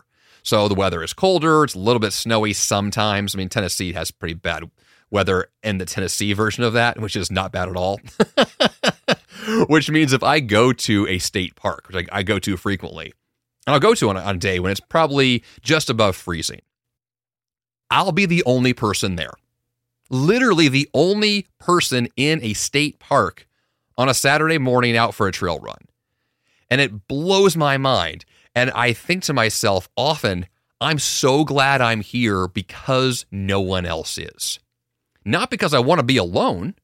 So 0.43 0.69
the 0.69 0.75
weather 0.75 1.03
is 1.03 1.13
colder, 1.13 1.65
it's 1.65 1.75
a 1.75 1.79
little 1.79 2.01
bit 2.01 2.13
snowy 2.13 2.55
sometimes. 2.55 3.35
I 3.35 3.39
mean, 3.39 3.51
Tennessee 3.51 3.93
has 3.93 4.11
pretty 4.11 4.35
bad 4.35 4.71
weather 5.11 5.49
in 5.63 5.79
the 5.79 5.85
Tennessee 5.85 6.33
version 6.33 6.65
of 6.65 6.73
that, 6.73 6.99
which 6.99 7.17
is 7.17 7.31
not 7.31 7.53
bad 7.53 7.69
at 7.69 7.77
all. 7.77 8.01
which 9.69 9.91
means 9.91 10.13
if 10.13 10.23
I 10.23 10.41
go 10.41 10.73
to 10.73 11.07
a 11.09 11.19
state 11.19 11.57
park, 11.57 11.89
which 11.89 12.09
I, 12.11 12.19
I 12.21 12.23
go 12.23 12.39
to 12.39 12.57
frequently, 12.57 13.13
and 13.67 13.75
I'll 13.75 13.81
go 13.81 13.95
to 13.95 14.09
on 14.09 14.17
a, 14.17 14.21
on 14.21 14.37
a 14.37 14.39
day 14.39 14.61
when 14.61 14.73
it's 14.73 14.81
probably 14.81 15.45
just 15.61 15.91
above 15.91 16.17
freezing. 16.17 16.61
I'll 17.91 18.13
be 18.13 18.27
the 18.27 18.43
only 18.47 18.73
person 18.73 19.17
there. 19.17 19.35
Literally 20.09 20.69
the 20.69 20.89
only 20.95 21.47
person 21.59 22.09
in 22.17 22.43
a 22.43 22.53
state 22.55 22.99
park 22.99 23.47
on 24.01 24.09
a 24.09 24.15
Saturday 24.15 24.57
morning 24.57 24.97
out 24.97 25.15
for 25.15 25.29
a 25.29 25.33
trail 25.33 25.59
run. 25.59 25.77
And 26.71 26.81
it 26.81 27.07
blows 27.07 27.55
my 27.55 27.77
mind. 27.77 28.25
And 28.55 28.71
I 28.71 28.95
think 28.95 29.25
to 29.25 29.35
myself 29.35 29.91
often, 29.95 30.47
I'm 30.81 30.99
so 30.99 31.45
glad 31.45 31.83
I'm 31.83 32.01
here 32.01 32.49
because 32.49 33.27
no 33.31 33.61
one 33.61 33.85
else 33.85 34.17
is. 34.17 34.59
Not 35.23 35.51
because 35.51 35.75
I 35.75 35.81
want 35.81 35.99
to 35.99 36.03
be 36.03 36.17
alone, 36.17 36.77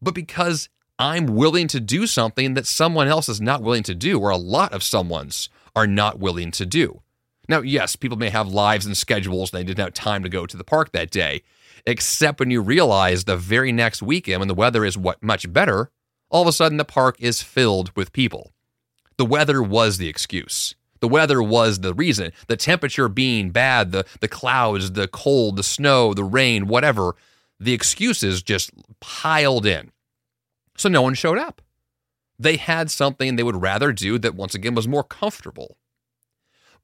but 0.00 0.14
because 0.14 0.68
I'm 1.00 1.26
willing 1.26 1.66
to 1.66 1.80
do 1.80 2.06
something 2.06 2.54
that 2.54 2.68
someone 2.68 3.08
else 3.08 3.28
is 3.28 3.40
not 3.40 3.62
willing 3.62 3.82
to 3.82 3.94
do, 3.96 4.20
or 4.20 4.30
a 4.30 4.36
lot 4.36 4.72
of 4.72 4.84
someone's 4.84 5.48
are 5.74 5.88
not 5.88 6.20
willing 6.20 6.52
to 6.52 6.64
do. 6.64 7.02
Now, 7.48 7.62
yes, 7.62 7.96
people 7.96 8.18
may 8.18 8.30
have 8.30 8.46
lives 8.46 8.86
and 8.86 8.96
schedules 8.96 9.52
and 9.52 9.58
they 9.58 9.64
didn't 9.64 9.84
have 9.84 9.94
time 9.94 10.22
to 10.22 10.28
go 10.28 10.46
to 10.46 10.56
the 10.56 10.62
park 10.62 10.92
that 10.92 11.10
day, 11.10 11.42
except 11.86 12.38
when 12.38 12.52
you 12.52 12.60
realize 12.60 13.24
the 13.24 13.36
very 13.36 13.72
next 13.72 14.00
weekend 14.00 14.38
when 14.38 14.46
the 14.46 14.54
weather 14.54 14.84
is 14.84 14.96
what 14.96 15.20
much 15.24 15.52
better, 15.52 15.90
all 16.32 16.42
of 16.42 16.48
a 16.48 16.52
sudden 16.52 16.78
the 16.78 16.84
park 16.84 17.16
is 17.20 17.42
filled 17.42 17.94
with 17.94 18.12
people. 18.12 18.52
The 19.18 19.26
weather 19.26 19.62
was 19.62 19.98
the 19.98 20.08
excuse. 20.08 20.74
The 21.00 21.08
weather 21.08 21.42
was 21.42 21.80
the 21.80 21.94
reason. 21.94 22.32
The 22.46 22.56
temperature 22.56 23.08
being 23.08 23.50
bad, 23.50 23.92
the, 23.92 24.06
the 24.20 24.28
clouds, 24.28 24.92
the 24.92 25.08
cold, 25.08 25.56
the 25.56 25.62
snow, 25.62 26.14
the 26.14 26.24
rain, 26.24 26.66
whatever, 26.66 27.14
the 27.60 27.72
excuses 27.72 28.42
just 28.42 28.70
piled 29.00 29.66
in. 29.66 29.92
So 30.76 30.88
no 30.88 31.02
one 31.02 31.14
showed 31.14 31.38
up. 31.38 31.60
They 32.38 32.56
had 32.56 32.90
something 32.90 33.36
they 33.36 33.42
would 33.42 33.60
rather 33.60 33.92
do 33.92 34.18
that, 34.18 34.34
once 34.34 34.54
again, 34.54 34.74
was 34.74 34.88
more 34.88 35.04
comfortable. 35.04 35.76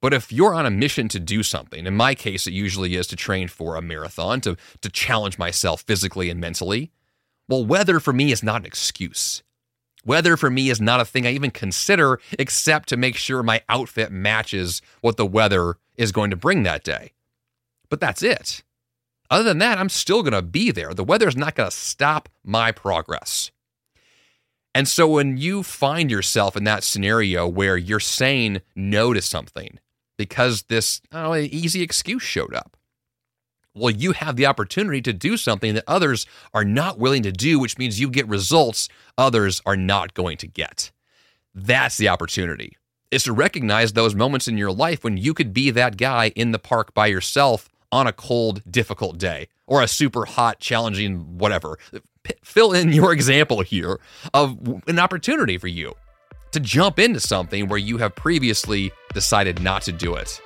But 0.01 0.13
if 0.13 0.31
you're 0.31 0.53
on 0.53 0.65
a 0.65 0.71
mission 0.71 1.09
to 1.09 1.19
do 1.19 1.43
something, 1.43 1.85
in 1.85 1.95
my 1.95 2.15
case, 2.15 2.47
it 2.47 2.53
usually 2.53 2.95
is 2.95 3.07
to 3.07 3.15
train 3.15 3.47
for 3.47 3.75
a 3.75 3.81
marathon, 3.81 4.39
to, 4.41 4.55
to 4.81 4.89
challenge 4.89 5.37
myself 5.37 5.81
physically 5.81 6.29
and 6.29 6.39
mentally. 6.39 6.91
Well, 7.49 7.65
weather 7.65 7.99
for 7.99 8.13
me 8.13 8.31
is 8.31 8.43
not 8.43 8.61
an 8.61 8.65
excuse. 8.65 9.41
Weather 10.05 10.37
for 10.37 10.49
me 10.49 10.69
is 10.69 10.79
not 10.79 11.01
a 11.01 11.05
thing 11.05 11.25
I 11.25 11.31
even 11.31 11.51
consider 11.51 12.21
except 12.37 12.87
to 12.89 12.97
make 12.97 13.17
sure 13.17 13.43
my 13.43 13.61
outfit 13.67 14.11
matches 14.11 14.81
what 15.01 15.17
the 15.17 15.25
weather 15.25 15.77
is 15.97 16.11
going 16.11 16.29
to 16.29 16.37
bring 16.37 16.63
that 16.63 16.83
day. 16.83 17.11
But 17.89 17.99
that's 17.99 18.21
it. 18.21 18.63
Other 19.31 19.43
than 19.43 19.57
that, 19.57 19.77
I'm 19.77 19.89
still 19.89 20.21
going 20.21 20.33
to 20.33 20.41
be 20.41 20.71
there. 20.71 20.93
The 20.93 21.03
weather 21.03 21.27
is 21.27 21.35
not 21.35 21.55
going 21.55 21.69
to 21.69 21.75
stop 21.75 22.29
my 22.43 22.71
progress. 22.71 23.51
And 24.73 24.87
so 24.87 25.07
when 25.07 25.37
you 25.37 25.63
find 25.63 26.11
yourself 26.11 26.55
in 26.55 26.63
that 26.65 26.83
scenario 26.83 27.47
where 27.47 27.75
you're 27.75 27.99
saying 27.99 28.61
no 28.75 29.13
to 29.13 29.21
something 29.21 29.79
because 30.17 30.63
this 30.63 31.01
know, 31.11 31.35
easy 31.35 31.81
excuse 31.81 32.21
showed 32.21 32.53
up, 32.53 32.77
well, 33.79 33.89
you 33.89 34.11
have 34.11 34.35
the 34.35 34.45
opportunity 34.45 35.01
to 35.01 35.13
do 35.13 35.37
something 35.37 35.73
that 35.73 35.83
others 35.87 36.25
are 36.53 36.65
not 36.65 36.99
willing 36.99 37.23
to 37.23 37.31
do, 37.31 37.59
which 37.59 37.77
means 37.77 37.99
you 37.99 38.09
get 38.09 38.27
results 38.27 38.89
others 39.17 39.61
are 39.65 39.77
not 39.77 40.13
going 40.13 40.37
to 40.37 40.47
get. 40.47 40.91
That's 41.55 41.97
the 41.97 42.09
opportunity. 42.09 42.77
Is 43.11 43.23
to 43.23 43.33
recognize 43.33 43.93
those 43.93 44.13
moments 44.13 44.47
in 44.47 44.57
your 44.57 44.71
life 44.71 45.03
when 45.03 45.17
you 45.17 45.33
could 45.33 45.53
be 45.53 45.71
that 45.71 45.97
guy 45.97 46.29
in 46.35 46.51
the 46.51 46.59
park 46.59 46.93
by 46.93 47.07
yourself 47.07 47.69
on 47.91 48.05
a 48.05 48.13
cold, 48.13 48.61
difficult 48.69 49.17
day 49.17 49.47
or 49.65 49.81
a 49.81 49.87
super 49.87 50.25
hot, 50.25 50.59
challenging 50.59 51.37
whatever 51.37 51.79
fill 52.43 52.73
in 52.73 52.91
your 52.91 53.13
example 53.19 53.61
here 53.61 53.99
of 54.33 54.57
an 54.87 54.99
opportunity 54.99 55.57
for 55.57 55.67
you 55.67 55.93
to 56.51 56.59
jump 56.59 56.99
into 56.99 57.19
something 57.19 57.67
where 57.67 57.79
you 57.79 57.97
have 57.97 58.15
previously 58.15 58.91
decided 59.13 59.61
not 59.61 59.83
to 59.83 59.91
do 59.91 60.15
it, 60.15 60.41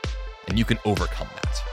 and 0.48 0.60
you 0.60 0.66
can 0.66 0.78
overcome 0.86 1.28
that. 1.36 1.73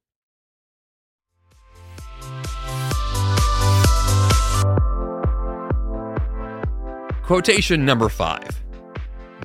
Quotation 7.31 7.85
number 7.85 8.09
five. 8.09 8.61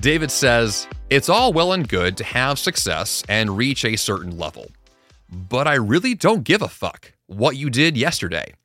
David 0.01 0.29
says, 0.29 0.89
It's 1.09 1.29
all 1.29 1.53
well 1.53 1.71
and 1.71 1.87
good 1.87 2.17
to 2.17 2.25
have 2.25 2.59
success 2.59 3.23
and 3.29 3.55
reach 3.55 3.85
a 3.85 3.95
certain 3.95 4.37
level, 4.37 4.69
but 5.31 5.67
I 5.67 5.75
really 5.75 6.13
don't 6.13 6.43
give 6.43 6.61
a 6.61 6.67
fuck 6.67 7.13
what 7.27 7.55
you 7.55 7.69
did 7.69 7.95
yesterday. 7.95 8.55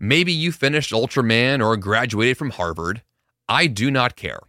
Maybe 0.00 0.32
you 0.32 0.50
finished 0.50 0.90
Ultraman 0.90 1.64
or 1.64 1.76
graduated 1.76 2.36
from 2.36 2.50
Harvard. 2.50 3.02
I 3.48 3.68
do 3.68 3.92
not 3.92 4.16
care. 4.16 4.40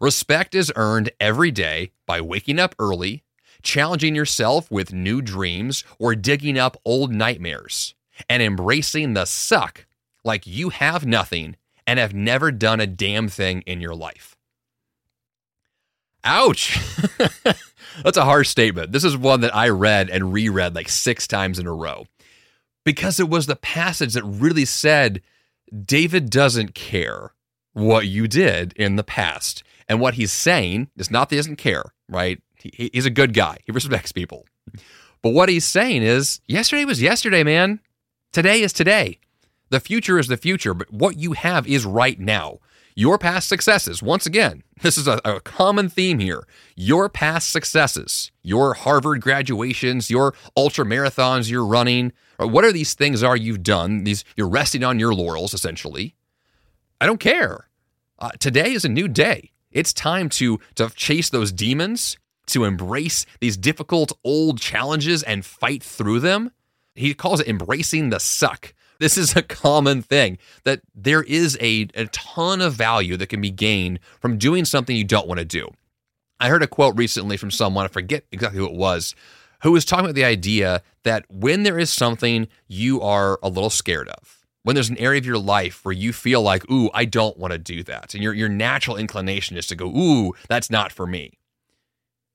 Respect 0.00 0.56
is 0.56 0.72
earned 0.74 1.12
every 1.20 1.52
day 1.52 1.92
by 2.06 2.20
waking 2.20 2.58
up 2.58 2.74
early, 2.80 3.22
challenging 3.62 4.16
yourself 4.16 4.68
with 4.68 4.92
new 4.92 5.22
dreams, 5.22 5.84
or 6.00 6.16
digging 6.16 6.58
up 6.58 6.76
old 6.84 7.14
nightmares, 7.14 7.94
and 8.28 8.42
embracing 8.42 9.14
the 9.14 9.26
suck 9.26 9.86
like 10.24 10.44
you 10.44 10.70
have 10.70 11.06
nothing 11.06 11.54
and 11.90 11.98
have 11.98 12.14
never 12.14 12.52
done 12.52 12.78
a 12.78 12.86
damn 12.86 13.26
thing 13.26 13.62
in 13.62 13.80
your 13.80 13.96
life. 13.96 14.36
Ouch! 16.22 16.78
That's 18.04 18.16
a 18.16 18.24
harsh 18.24 18.48
statement. 18.48 18.92
This 18.92 19.02
is 19.02 19.16
one 19.16 19.40
that 19.40 19.56
I 19.56 19.70
read 19.70 20.08
and 20.08 20.32
reread 20.32 20.76
like 20.76 20.88
six 20.88 21.26
times 21.26 21.58
in 21.58 21.66
a 21.66 21.74
row 21.74 22.06
because 22.84 23.18
it 23.18 23.28
was 23.28 23.46
the 23.46 23.56
passage 23.56 24.14
that 24.14 24.22
really 24.22 24.64
said 24.64 25.20
David 25.84 26.30
doesn't 26.30 26.76
care 26.76 27.32
what 27.72 28.06
you 28.06 28.28
did 28.28 28.72
in 28.74 28.94
the 28.94 29.02
past. 29.02 29.64
And 29.88 30.00
what 30.00 30.14
he's 30.14 30.32
saying 30.32 30.90
is 30.96 31.10
not 31.10 31.28
that 31.28 31.34
he 31.34 31.38
doesn't 31.40 31.56
care, 31.56 31.86
right? 32.08 32.40
He, 32.54 32.90
he's 32.92 33.06
a 33.06 33.10
good 33.10 33.34
guy, 33.34 33.56
he 33.64 33.72
respects 33.72 34.12
people. 34.12 34.46
But 35.22 35.30
what 35.30 35.48
he's 35.48 35.64
saying 35.64 36.04
is 36.04 36.40
yesterday 36.46 36.84
was 36.84 37.02
yesterday, 37.02 37.42
man. 37.42 37.80
Today 38.32 38.60
is 38.60 38.72
today. 38.72 39.18
The 39.70 39.80
future 39.80 40.18
is 40.18 40.26
the 40.26 40.36
future, 40.36 40.74
but 40.74 40.92
what 40.92 41.16
you 41.16 41.32
have 41.32 41.66
is 41.66 41.86
right 41.86 42.18
now. 42.18 42.58
Your 42.96 43.18
past 43.18 43.48
successes, 43.48 44.02
once 44.02 44.26
again, 44.26 44.64
this 44.82 44.98
is 44.98 45.06
a, 45.06 45.20
a, 45.24 45.40
common 45.40 45.88
theme 45.88 46.18
here. 46.18 46.46
Your 46.74 47.08
past 47.08 47.52
successes, 47.52 48.32
your 48.42 48.74
Harvard 48.74 49.20
graduations, 49.20 50.10
your 50.10 50.34
ultra 50.56 50.84
marathons 50.84 51.50
you're 51.50 51.64
running, 51.64 52.12
or 52.38 52.48
whatever 52.48 52.72
these 52.72 52.94
things 52.94 53.22
are 53.22 53.36
you've 53.36 53.62
done, 53.62 54.04
these 54.04 54.24
you're 54.36 54.48
resting 54.48 54.82
on 54.82 54.98
your 54.98 55.14
laurels 55.14 55.54
essentially. 55.54 56.16
I 57.00 57.06
don't 57.06 57.20
care. 57.20 57.68
Uh, 58.18 58.30
today 58.38 58.72
is 58.72 58.84
a 58.84 58.88
new 58.88 59.08
day. 59.08 59.52
It's 59.70 59.92
time 59.92 60.28
to 60.30 60.58
to 60.74 60.90
chase 60.90 61.30
those 61.30 61.52
demons, 61.52 62.18
to 62.46 62.64
embrace 62.64 63.24
these 63.40 63.56
difficult 63.56 64.12
old 64.24 64.60
challenges 64.60 65.22
and 65.22 65.44
fight 65.44 65.82
through 65.82 66.20
them. 66.20 66.50
He 66.96 67.14
calls 67.14 67.40
it 67.40 67.48
embracing 67.48 68.10
the 68.10 68.18
suck. 68.18 68.74
This 69.00 69.16
is 69.16 69.34
a 69.34 69.42
common 69.42 70.02
thing 70.02 70.36
that 70.64 70.82
there 70.94 71.22
is 71.22 71.56
a, 71.58 71.88
a 71.94 72.04
ton 72.06 72.60
of 72.60 72.74
value 72.74 73.16
that 73.16 73.28
can 73.28 73.40
be 73.40 73.50
gained 73.50 73.98
from 74.20 74.36
doing 74.36 74.66
something 74.66 74.94
you 74.94 75.04
don't 75.04 75.26
want 75.26 75.38
to 75.38 75.44
do. 75.46 75.70
I 76.38 76.50
heard 76.50 76.62
a 76.62 76.66
quote 76.66 76.96
recently 76.96 77.38
from 77.38 77.50
someone, 77.50 77.86
I 77.86 77.88
forget 77.88 78.24
exactly 78.30 78.58
who 78.58 78.66
it 78.66 78.74
was, 78.74 79.14
who 79.62 79.72
was 79.72 79.86
talking 79.86 80.04
about 80.04 80.16
the 80.16 80.24
idea 80.24 80.82
that 81.04 81.24
when 81.30 81.62
there 81.62 81.78
is 81.78 81.90
something 81.90 82.46
you 82.68 83.00
are 83.00 83.38
a 83.42 83.48
little 83.48 83.70
scared 83.70 84.08
of, 84.08 84.46
when 84.64 84.74
there's 84.74 84.90
an 84.90 84.98
area 84.98 85.18
of 85.18 85.26
your 85.26 85.38
life 85.38 85.82
where 85.82 85.94
you 85.94 86.12
feel 86.12 86.42
like, 86.42 86.70
ooh, 86.70 86.90
I 86.92 87.06
don't 87.06 87.38
want 87.38 87.52
to 87.52 87.58
do 87.58 87.82
that, 87.84 88.12
and 88.12 88.22
your, 88.22 88.34
your 88.34 88.50
natural 88.50 88.98
inclination 88.98 89.56
is 89.56 89.66
to 89.68 89.74
go, 89.74 89.86
ooh, 89.86 90.34
that's 90.48 90.70
not 90.70 90.92
for 90.92 91.06
me, 91.06 91.38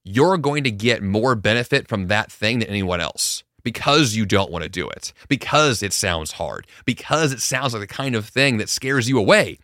you're 0.03 0.37
going 0.37 0.63
to 0.63 0.71
get 0.71 1.03
more 1.03 1.35
benefit 1.35 1.87
from 1.87 2.07
that 2.07 2.31
thing 2.31 2.59
than 2.59 2.69
anyone 2.69 3.01
else 3.01 3.43
because 3.65 4.15
you 4.15 4.25
don't 4.25 4.51
want 4.51 4.63
to 4.63 4.69
do 4.69 4.87
it, 4.87 5.11
because 5.27 5.83
it 5.83 5.91
sounds 5.91 6.33
hard, 6.33 6.67
because 6.85 7.33
it 7.33 7.41
sounds 7.41 7.73
like 7.73 7.81
the 7.81 7.87
kind 7.87 8.15
of 8.15 8.25
thing 8.25 8.57
that 8.57 8.69
scares 8.69 9.09
you 9.09 9.17
away. 9.17 9.57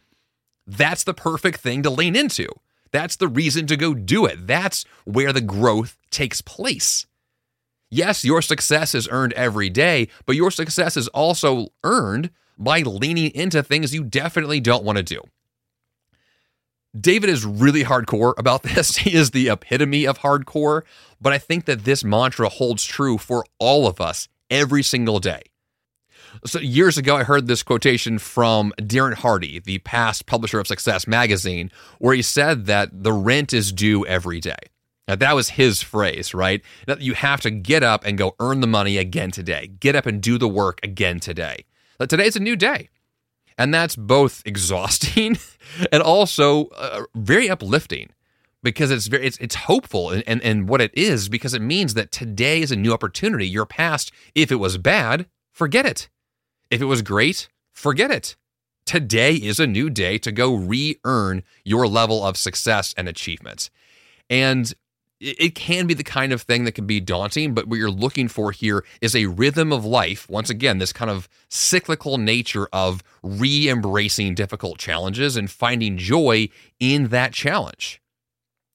That's 0.68 1.06
the 1.06 1.14
perfect 1.14 1.62
thing 1.62 1.84
to 1.84 1.90
lean 1.90 2.18
into. 2.18 2.48
That's 2.92 3.16
the 3.16 3.30
reason 3.30 3.68
to 3.68 3.78
go 3.78 3.94
do 3.94 4.26
it. 4.26 4.48
That's 4.48 4.84
where 5.06 5.32
the 5.32 5.40
growth 5.40 5.96
takes 6.10 6.42
place. 6.42 7.06
Yes, 7.90 8.26
your 8.26 8.42
success 8.42 8.96
is 8.96 9.08
earned 9.12 9.34
every 9.34 9.70
day, 9.70 10.08
but 10.26 10.36
your 10.36 10.50
success 10.50 10.98
is 10.98 11.08
also 11.10 11.68
earned 11.84 12.32
by 12.58 12.80
leaning 12.82 13.32
into 13.36 13.62
things 13.62 13.94
you 13.94 14.04
definitely 14.04 14.60
don't 14.60 14.84
want 14.84 14.98
to 14.98 15.04
do. 15.04 15.22
David 17.00 17.30
is 17.30 17.46
really 17.46 17.84
hardcore 17.84 18.34
about 18.38 18.64
this. 18.64 18.98
He 18.98 19.14
is 19.16 19.32
the 19.32 19.50
epitome 19.50 20.06
of 20.06 20.20
hardcore, 20.20 20.84
but 21.20 21.34
I 21.34 21.38
think 21.38 21.66
that 21.66 21.84
this 21.84 22.04
mantra 22.04 22.50
holds 22.50 22.84
true 22.84 23.18
for 23.18 23.46
all 23.60 23.88
of 23.88 24.02
us 24.02 24.28
every 24.50 24.84
single 24.84 25.20
day. 25.20 25.42
So, 26.46 26.60
years 26.60 26.98
ago, 26.98 27.18
I 27.18 27.24
heard 27.24 27.48
this 27.48 27.62
quotation 27.62 28.18
from 28.18 28.74
Darren 28.80 29.16
Hardy, 29.16 29.60
the 29.60 29.80
past 29.80 30.26
publisher 30.26 30.60
of 30.60 30.68
Success 30.68 31.06
magazine, 31.06 31.72
where 32.00 32.16
he 32.16 32.22
said 32.22 32.68
that 32.68 33.04
the 33.04 33.12
rent 33.12 33.52
is 33.52 33.74
due 33.74 34.06
every 34.06 34.40
day. 34.40 34.58
Now, 35.10 35.16
that 35.16 35.36
was 35.36 35.50
his 35.50 35.82
phrase, 35.82 36.34
right? 36.34 36.62
That 36.88 37.02
you 37.02 37.16
have 37.16 37.42
to 37.42 37.52
get 37.52 37.84
up 37.84 38.06
and 38.06 38.18
go 38.18 38.36
earn 38.40 38.62
the 38.62 38.68
money 38.68 38.98
again 38.98 39.32
today. 39.32 39.68
Get 39.80 39.96
up 39.96 40.06
and 40.06 40.22
do 40.22 40.38
the 40.38 40.48
work 40.48 40.80
again 40.84 41.20
today. 41.20 41.66
That 42.00 42.10
today's 42.10 42.38
a 42.38 42.40
new 42.40 42.56
day. 42.56 42.90
And 43.58 43.74
that's 43.74 43.96
both 43.96 44.42
exhausting 44.46 45.38
and 45.92 46.02
also 46.02 46.68
uh, 46.68 47.04
very 47.16 47.50
uplifting 47.50 48.10
because 48.64 48.92
it's 48.92 49.08
very 49.08 49.26
it's, 49.26 49.38
it's 49.38 49.56
hopeful 49.56 50.12
and, 50.12 50.24
and 50.28 50.42
and 50.44 50.70
what 50.70 50.82
it 50.82 50.92
is 50.94 51.30
because 51.30 51.54
it 51.54 51.62
means 51.62 51.94
that 51.96 52.12
today 52.12 52.62
is 52.62 52.72
a 52.72 52.76
new 52.76 52.94
opportunity. 52.94 53.48
Your 53.48 53.66
past, 53.66 54.12
if 54.36 54.52
it 54.52 54.58
was 54.58 54.78
bad, 54.78 55.26
forget 55.52 55.86
it. 55.86 56.10
If 56.70 56.82
it 56.82 56.86
was 56.86 57.02
great, 57.02 57.50
forget 57.74 58.12
it. 58.12 58.36
Today 58.86 59.36
is 59.36 59.60
a 59.60 59.68
new 59.68 59.90
day 59.90 60.18
to 60.20 60.32
go 60.32 60.56
re-earn 60.56 61.44
your 61.64 61.88
level 61.88 62.26
of 62.26 62.36
success 62.36 62.94
and 62.98 63.08
achievement. 63.08 63.70
And 64.30 64.74
it 65.22 65.54
can 65.54 65.86
be 65.86 65.94
the 65.94 66.04
kind 66.04 66.34
of 66.34 66.42
thing 66.42 66.64
that 66.64 66.72
can 66.72 66.88
be 66.88 67.00
daunting, 67.00 67.54
but 67.54 67.68
what 67.68 67.78
you're 67.78 67.92
looking 67.92 68.28
for 68.28 68.52
here 68.52 68.84
is 69.02 69.16
a 69.16 69.28
rhythm 69.28 69.72
of 69.72 69.86
life. 69.86 70.28
Once 70.28 70.50
again, 70.50 70.80
this 70.80 70.92
kind 70.92 71.12
of 71.12 71.30
cyclical 71.48 72.18
nature 72.18 72.68
of 72.74 73.04
re 73.22 73.70
embracing 73.70 74.34
difficult 74.34 74.80
challenges 74.80 75.38
and 75.38 75.52
finding 75.52 75.98
joy 75.98 76.50
in 76.80 77.10
that 77.10 77.34
challenge. 77.34 78.02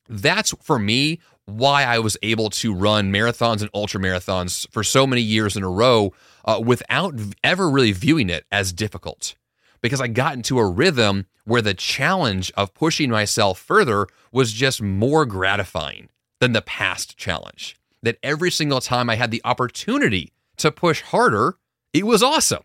That's 0.09 0.55
for 0.63 0.79
me 0.79 1.19
why 1.47 1.83
I 1.83 1.99
was 1.99 2.17
able 2.23 2.51
to 2.51 2.73
run 2.73 3.13
marathons 3.13 3.61
and 3.61 3.71
ultra 3.75 4.01
marathons 4.01 4.71
for 4.71 4.85
so 4.85 5.05
many 5.05 5.23
years 5.23 5.57
in 5.57 5.65
a 5.65 5.71
row 5.71 6.13
uh, 6.45 6.63
without 6.65 7.15
ever 7.43 7.69
really 7.69 7.93
viewing 7.93 8.31
it 8.31 8.45
as 8.53 8.73
difficult. 8.73 9.35
Because 9.81 10.01
I 10.01 10.07
got 10.07 10.35
into 10.35 10.59
a 10.61 10.69
rhythm 10.69 11.27
where 11.45 11.63
the 11.63 11.75
challenge 11.75 12.53
of 12.57 12.75
pushing 12.75 13.11
myself 13.11 13.59
further 13.59 14.07
was 14.31 14.53
just 14.53 14.81
more 14.81 15.27
gratifying 15.27 16.09
than 16.41 16.53
the 16.53 16.63
past 16.63 17.17
challenge. 17.17 17.77
That 18.03 18.19
every 18.23 18.51
single 18.51 18.81
time 18.81 19.11
I 19.11 19.17
had 19.17 19.31
the 19.31 19.43
opportunity 19.45 20.33
to 20.59 20.71
push 20.71 21.03
harder, 21.03 21.57
it 21.93 22.07
was 22.07 22.23
awesome. 22.23 22.65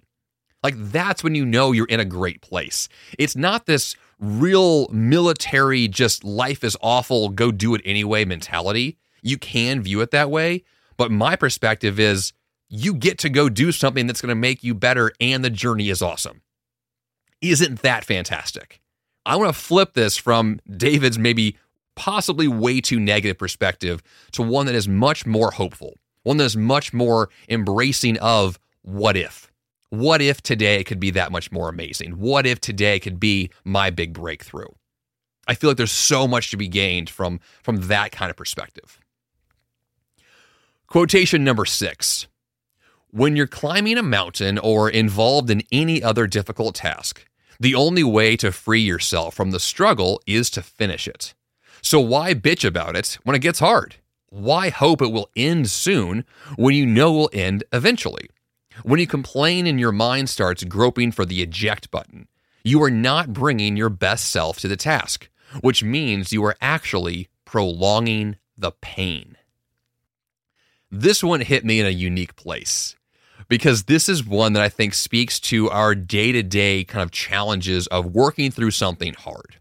Like 0.63 0.75
that's 0.77 1.23
when 1.23 1.35
you 1.35 1.45
know 1.45 1.71
you're 1.71 1.85
in 1.87 1.99
a 1.99 2.05
great 2.05 2.41
place. 2.41 2.87
It's 3.17 3.35
not 3.35 3.65
this 3.65 3.95
real 4.19 4.87
military, 4.89 5.87
just 5.87 6.23
life 6.23 6.63
is 6.63 6.77
awful, 6.81 7.29
go 7.29 7.51
do 7.51 7.73
it 7.73 7.81
anyway 7.83 8.25
mentality. 8.25 8.97
You 9.23 9.37
can 9.37 9.81
view 9.81 10.01
it 10.01 10.11
that 10.11 10.29
way. 10.29 10.63
But 10.97 11.11
my 11.11 11.35
perspective 11.35 11.99
is 11.99 12.33
you 12.69 12.93
get 12.93 13.17
to 13.19 13.29
go 13.29 13.49
do 13.49 13.71
something 13.71 14.05
that's 14.05 14.21
going 14.21 14.29
to 14.29 14.35
make 14.35 14.63
you 14.63 14.73
better 14.75 15.11
and 15.19 15.43
the 15.43 15.49
journey 15.49 15.89
is 15.89 16.01
awesome. 16.01 16.41
Isn't 17.41 17.81
that 17.81 18.05
fantastic? 18.05 18.81
I 19.25 19.35
want 19.35 19.53
to 19.53 19.59
flip 19.59 19.93
this 19.93 20.17
from 20.17 20.59
David's 20.69 21.17
maybe 21.17 21.57
possibly 22.01 22.47
way 22.47 22.81
too 22.81 22.99
negative 22.99 23.37
perspective 23.37 24.01
to 24.31 24.41
one 24.41 24.65
that 24.65 24.73
is 24.73 24.87
much 24.87 25.27
more 25.27 25.51
hopeful, 25.51 25.99
one 26.23 26.37
that 26.37 26.45
is 26.45 26.57
much 26.57 26.93
more 26.93 27.29
embracing 27.47 28.17
of 28.17 28.57
what 28.81 29.15
if. 29.15 29.51
What 29.91 30.19
if 30.19 30.41
today 30.41 30.83
could 30.83 30.99
be 30.99 31.11
that 31.11 31.31
much 31.31 31.51
more 31.51 31.69
amazing? 31.69 32.13
What 32.13 32.47
if 32.47 32.59
today 32.59 32.99
could 32.99 33.19
be 33.19 33.51
my 33.63 33.91
big 33.91 34.13
breakthrough? 34.13 34.69
I 35.47 35.53
feel 35.53 35.69
like 35.69 35.77
there's 35.77 35.91
so 35.91 36.27
much 36.27 36.49
to 36.49 36.57
be 36.57 36.67
gained 36.67 37.07
from, 37.07 37.39
from 37.61 37.81
that 37.81 38.11
kind 38.11 38.31
of 38.31 38.35
perspective. 38.35 38.99
Quotation 40.87 41.43
number 41.43 41.65
six 41.65 42.25
When 43.11 43.35
you're 43.35 43.45
climbing 43.45 43.99
a 43.99 44.03
mountain 44.03 44.57
or 44.57 44.89
involved 44.89 45.51
in 45.51 45.61
any 45.71 46.01
other 46.01 46.25
difficult 46.25 46.73
task, 46.73 47.27
the 47.59 47.75
only 47.75 48.03
way 48.03 48.35
to 48.37 48.51
free 48.51 48.81
yourself 48.81 49.35
from 49.35 49.51
the 49.51 49.59
struggle 49.59 50.19
is 50.25 50.49
to 50.49 50.63
finish 50.63 51.07
it. 51.07 51.35
So 51.81 51.99
why 51.99 52.33
bitch 52.33 52.65
about 52.65 52.95
it 52.95 53.17
when 53.23 53.35
it 53.35 53.41
gets 53.41 53.59
hard? 53.59 53.95
Why 54.29 54.69
hope 54.69 55.01
it 55.01 55.11
will 55.11 55.29
end 55.35 55.69
soon 55.69 56.25
when 56.55 56.73
you 56.73 56.85
know 56.85 57.13
it 57.13 57.17
will 57.17 57.29
end 57.33 57.63
eventually? 57.73 58.29
When 58.83 58.99
you 58.99 59.07
complain 59.07 59.67
and 59.67 59.79
your 59.79 59.91
mind 59.91 60.29
starts 60.29 60.63
groping 60.63 61.11
for 61.11 61.25
the 61.25 61.41
eject 61.41 61.91
button, 61.91 62.27
you 62.63 62.81
are 62.83 62.91
not 62.91 63.33
bringing 63.33 63.75
your 63.75 63.89
best 63.89 64.29
self 64.29 64.59
to 64.59 64.67
the 64.67 64.77
task, 64.77 65.29
which 65.61 65.83
means 65.83 66.31
you 66.31 66.43
are 66.45 66.55
actually 66.61 67.27
prolonging 67.45 68.37
the 68.57 68.71
pain. 68.71 69.35
This 70.89 71.23
one 71.23 71.41
hit 71.41 71.65
me 71.65 71.79
in 71.79 71.85
a 71.85 71.89
unique 71.89 72.35
place 72.35 72.95
because 73.47 73.83
this 73.83 74.07
is 74.07 74.25
one 74.25 74.53
that 74.53 74.63
I 74.63 74.69
think 74.69 74.93
speaks 74.93 75.39
to 75.41 75.69
our 75.69 75.95
day 75.95 76.31
to 76.31 76.43
day 76.43 76.83
kind 76.83 77.03
of 77.03 77.11
challenges 77.11 77.87
of 77.87 78.13
working 78.13 78.51
through 78.51 78.71
something 78.71 79.13
hard. 79.13 79.57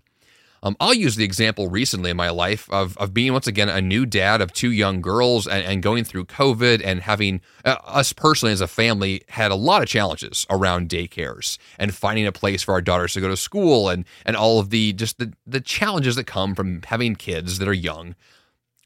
Um, 0.63 0.77
I'll 0.79 0.95
use 0.95 1.17
the 1.17 1.25
example 1.25 1.69
recently 1.69 2.11
in 2.11 2.17
my 2.17 2.31
life 2.31 2.69
of, 2.71 2.97
of 2.99 3.15
being 3.15 3.33
once 3.33 3.47
again 3.47 3.69
a 3.69 3.81
new 3.81 4.05
dad 4.05 4.41
of 4.41 4.53
two 4.53 4.71
young 4.71 5.01
girls 5.01 5.47
and, 5.47 5.65
and 5.65 5.83
going 5.83 6.05
through 6.05 6.27
COVID 6.27 6.83
and 6.85 7.01
having 7.01 7.41
uh, 7.65 7.77
us 7.85 8.13
personally 8.13 8.53
as 8.53 8.61
a 8.61 8.69
family 8.69 9.23
had 9.29 9.51
a 9.51 9.55
lot 9.55 9.83
of 9.83 9.89
challenges 9.89 10.47
around 10.51 10.89
daycares 10.89 11.57
and 11.79 11.95
finding 11.95 12.27
a 12.27 12.33
place 12.33 12.63
for 12.63 12.73
our 12.73 12.83
daughters 12.83 13.15
to 13.15 13.21
go 13.21 13.29
to 13.29 13.37
school 13.37 13.89
and 13.89 14.05
and 14.27 14.37
all 14.37 14.59
of 14.59 14.71
the 14.71 14.93
just 14.93 15.19
the, 15.19 15.33
the 15.47 15.61
challenges 15.61 16.17
that 16.17 16.25
come 16.25 16.55
from 16.55 16.83
having 16.83 17.17
kids 17.17 17.59
that 17.59 17.69
are 17.69 17.73
young. 17.73 18.15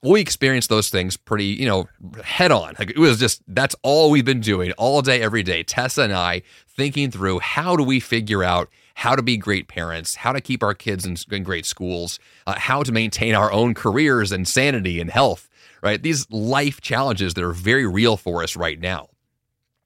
We 0.03 0.21
experienced 0.21 0.69
those 0.69 0.91
things 0.91 1.17
pretty, 1.17 1.47
you 1.47 1.67
know, 1.67 1.89
head 2.23 2.53
on. 2.53 2.75
Like 2.79 2.91
it 2.91 2.99
was 2.99 3.19
just 3.19 3.43
that's 3.49 3.75
all 3.83 4.11
we've 4.11 4.25
been 4.25 4.41
doing 4.41 4.71
all 4.73 5.03
day, 5.03 5.23
every 5.23 5.43
day. 5.43 5.63
Tessa 5.63 6.03
and 6.03 6.13
I 6.13 6.43
thinking 6.69 7.11
through 7.11 7.41
how 7.41 7.75
do 7.75 7.83
we 7.83 8.01
figure 8.01 8.45
out 8.45 8.69
how 8.95 9.17
to 9.17 9.23
be 9.23 9.37
great 9.37 9.69
parents, 9.69 10.15
how 10.15 10.33
to 10.33 10.41
keep 10.41 10.63
our 10.63 10.75
kids 10.75 11.05
in, 11.05 11.17
in 11.31 11.43
great 11.43 11.67
schools, 11.67 12.19
uh, 12.47 12.55
how 12.57 12.83
to 12.83 12.93
maintain 12.93 13.35
our 13.35 13.53
own 13.53 13.75
careers 13.75 14.33
and 14.33 14.47
sanity 14.49 15.01
and 15.01 15.11
health, 15.11 15.49
right? 15.83 16.03
These 16.03 16.31
life 16.31 16.81
challenges 16.81 17.35
that 17.35 17.45
are 17.45 17.53
very 17.53 17.87
real 17.87 18.17
for 18.17 18.43
us 18.43 18.57
right 18.57 18.81
now. 18.81 19.09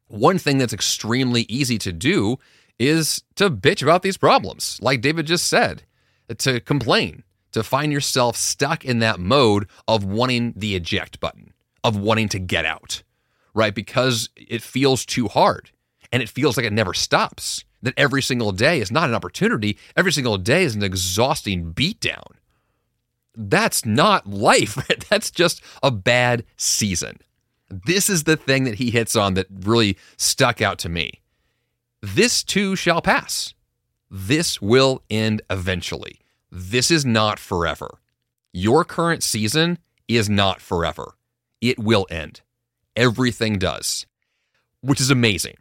One 0.09 0.38
thing 0.38 0.59
that's 0.59 0.73
extremely 0.73 1.42
easy 1.49 1.79
to 1.79 1.92
do 1.92 2.38
is 2.79 3.23
to 3.37 3.51
bitch 3.51 3.83
about 3.83 4.03
these 4.03 4.16
problems, 4.16 4.79
like 4.81 5.01
David 5.01 5.27
just 5.27 5.47
said, 5.49 5.83
to 6.38 6.61
complain, 6.61 7.25
to 7.53 7.62
find 7.62 7.92
yourself 7.92 8.37
stuck 8.37 8.85
in 8.85 9.01
that 9.01 9.18
mode 9.18 9.66
of 9.88 10.05
wanting 10.05 10.53
the 10.55 10.77
eject 10.77 11.18
button, 11.18 11.53
of 11.83 11.97
wanting 11.97 12.29
to 12.29 12.38
get 12.38 12.64
out, 12.64 13.03
right? 13.55 13.75
Because 13.75 14.29
it 14.37 14.62
feels 14.62 15.05
too 15.05 15.29
hard 15.29 15.71
and 16.12 16.23
it 16.23 16.29
feels 16.29 16.57
like 16.57 16.66
it 16.66 16.73
never 16.73 16.94
stops 16.94 17.64
that 17.82 17.94
every 17.96 18.22
single 18.22 18.52
day 18.52 18.80
is 18.80 18.90
not 18.90 19.08
an 19.08 19.14
opportunity, 19.14 19.78
every 19.96 20.12
single 20.12 20.38
day 20.38 20.64
is 20.64 20.74
an 20.74 20.82
exhausting 20.82 21.72
beatdown. 21.72 22.24
That's 23.34 23.86
not 23.86 24.26
life. 24.26 24.76
That's 25.10 25.30
just 25.30 25.62
a 25.82 25.90
bad 25.90 26.44
season. 26.56 27.18
This 27.70 28.08
is 28.10 28.24
the 28.24 28.36
thing 28.36 28.64
that 28.64 28.76
he 28.76 28.90
hits 28.90 29.14
on 29.14 29.34
that 29.34 29.46
really 29.50 29.96
stuck 30.16 30.60
out 30.60 30.78
to 30.80 30.88
me. 30.88 31.20
This 32.00 32.42
too 32.42 32.76
shall 32.76 33.02
pass. 33.02 33.54
This 34.10 34.60
will 34.60 35.02
end 35.10 35.42
eventually. 35.50 36.20
This 36.50 36.90
is 36.90 37.04
not 37.04 37.38
forever. 37.38 37.98
Your 38.52 38.84
current 38.84 39.22
season 39.22 39.78
is 40.08 40.30
not 40.30 40.60
forever. 40.60 41.14
It 41.60 41.78
will 41.78 42.06
end. 42.10 42.40
Everything 42.96 43.58
does, 43.58 44.06
which 44.80 45.00
is 45.00 45.10
amazing 45.10 45.58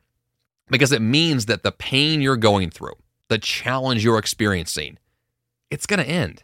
because 0.70 0.92
it 0.92 1.02
means 1.02 1.46
that 1.46 1.64
the 1.64 1.72
pain 1.72 2.22
you're 2.22 2.38
going 2.38 2.70
through, 2.70 2.96
the 3.30 3.38
challenge 3.38 4.04
you're 4.04 4.20
experiencing, 4.20 4.98
it's 5.70 5.86
going 5.86 6.00
to 6.00 6.10
end. 6.10 6.44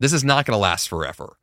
This 0.00 0.12
is 0.12 0.24
not 0.24 0.46
going 0.46 0.54
to 0.54 0.60
last 0.60 0.88
forever. 0.88 1.36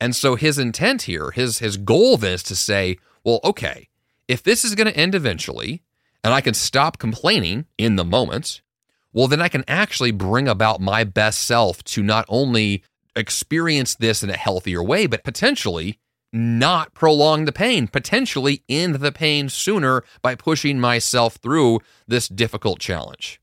And 0.00 0.16
so 0.16 0.34
his 0.34 0.58
intent 0.58 1.02
here, 1.02 1.30
his 1.30 1.58
his 1.58 1.76
goal 1.76 2.22
is 2.24 2.42
to 2.44 2.56
say, 2.56 2.96
well, 3.22 3.40
okay, 3.44 3.88
if 4.28 4.42
this 4.42 4.64
is 4.64 4.74
going 4.74 4.86
to 4.86 4.96
end 4.96 5.14
eventually 5.14 5.82
and 6.24 6.32
I 6.32 6.40
can 6.40 6.54
stop 6.54 6.98
complaining 6.98 7.66
in 7.76 7.96
the 7.96 8.04
moment, 8.04 8.62
well 9.12 9.28
then 9.28 9.42
I 9.42 9.48
can 9.48 9.64
actually 9.68 10.12
bring 10.12 10.48
about 10.48 10.80
my 10.80 11.04
best 11.04 11.42
self 11.42 11.84
to 11.84 12.02
not 12.02 12.24
only 12.28 12.82
experience 13.14 13.94
this 13.94 14.22
in 14.22 14.30
a 14.30 14.36
healthier 14.36 14.82
way, 14.82 15.06
but 15.06 15.24
potentially 15.24 15.98
not 16.32 16.94
prolong 16.94 17.44
the 17.44 17.52
pain, 17.52 17.88
potentially 17.88 18.62
end 18.68 18.96
the 18.96 19.12
pain 19.12 19.48
sooner 19.48 20.02
by 20.22 20.34
pushing 20.34 20.78
myself 20.78 21.36
through 21.36 21.80
this 22.06 22.28
difficult 22.28 22.78
challenge. 22.78 23.40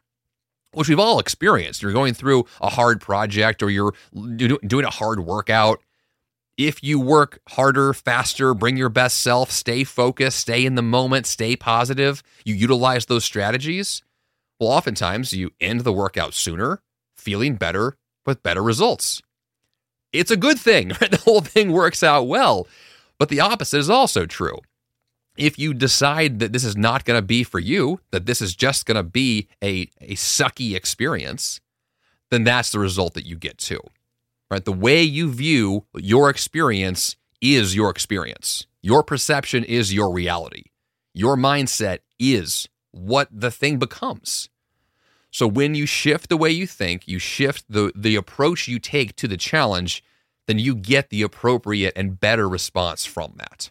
Which 0.74 0.90
we've 0.90 1.00
all 1.00 1.20
experienced. 1.20 1.82
You're 1.82 1.94
going 1.94 2.14
through 2.14 2.46
a 2.62 2.70
hard 2.70 3.02
project 3.02 3.64
or 3.64 3.70
you're 3.70 3.94
doing 4.14 4.86
a 4.86 4.90
hard 4.90 5.22
workout. 5.22 5.80
If 6.58 6.84
you 6.84 7.00
work 7.00 7.40
harder, 7.50 7.94
faster, 7.94 8.54
bring 8.54 8.78
your 8.78 8.90
best 8.90 9.20
self, 9.20 9.52
stay 9.52 9.84
focused, 9.84 10.40
stay 10.40 10.66
in 10.66 10.76
the 10.76 10.82
moment, 10.82 11.26
stay 11.26 11.56
positive, 11.56 12.24
you 12.46 12.56
utilize 12.56 13.06
those 13.06 13.24
strategies, 13.24 14.02
well, 14.60 14.70
oftentimes 14.70 15.34
you 15.34 15.52
end 15.62 15.82
the 15.82 15.94
workout 15.94 16.34
sooner, 16.34 16.82
feeling 17.16 17.56
better 17.56 17.96
with 18.26 18.42
better 18.42 18.64
results 18.64 19.22
it's 20.14 20.32
a 20.32 20.38
good 20.38 20.60
thing. 20.60 20.92
Right? 21.02 21.12
The 21.12 21.18
whole 21.18 21.42
thing 21.42 21.72
works 21.72 22.04
out 22.04 22.28
well. 22.28 22.68
But 23.18 23.30
the 23.30 23.40
opposite 23.40 23.80
is 23.80 23.90
also 23.90 24.26
true. 24.26 24.60
If 25.38 25.60
you 25.60 25.74
decide 25.74 26.40
that 26.40 26.54
this 26.54 26.64
is 26.64 26.76
not 26.76 27.06
going 27.06 27.18
to 27.18 27.26
be 27.26 27.44
for 27.44 27.60
you, 27.60 28.00
that 28.12 28.26
this 28.26 28.42
is 28.42 28.56
just 28.56 28.86
going 28.86 28.96
to 28.96 29.04
be 29.04 29.48
a, 29.64 29.90
a 30.02 30.16
sucky 30.16 30.76
experience, 30.76 31.60
then 32.32 32.44
that's 32.44 32.72
the 32.72 32.80
result 32.80 33.14
that 33.14 33.26
you 33.26 33.36
get 33.36 33.58
to. 33.60 33.80
Right? 34.50 34.64
The 34.64 34.72
way 34.72 35.04
you 35.04 35.32
view 35.32 35.86
your 35.96 36.30
experience 36.30 37.16
is 37.42 37.76
your 37.76 37.90
experience. 37.90 38.66
Your 38.82 39.04
perception 39.04 39.64
is 39.64 39.94
your 39.94 40.12
reality. 40.12 40.66
Your 41.14 41.36
mindset 41.36 42.00
is 42.20 42.68
what 42.92 43.28
the 43.32 43.52
thing 43.52 43.78
becomes. 43.78 44.50
So 45.38 45.48
when 45.48 45.76
you 45.76 45.86
shift 45.86 46.30
the 46.30 46.36
way 46.36 46.50
you 46.50 46.66
think, 46.66 47.08
you 47.08 47.20
shift 47.20 47.66
the 47.70 47.92
the 47.94 48.16
approach 48.16 48.68
you 48.68 48.80
take 48.80 49.16
to 49.18 49.28
the 49.28 49.38
challenge, 49.38 50.04
then 50.48 50.58
you 50.58 50.74
get 50.74 51.12
the 51.12 51.22
appropriate 51.22 51.94
and 51.96 52.20
better 52.20 52.50
response 52.50 53.06
from 53.06 53.36
that. 53.38 53.70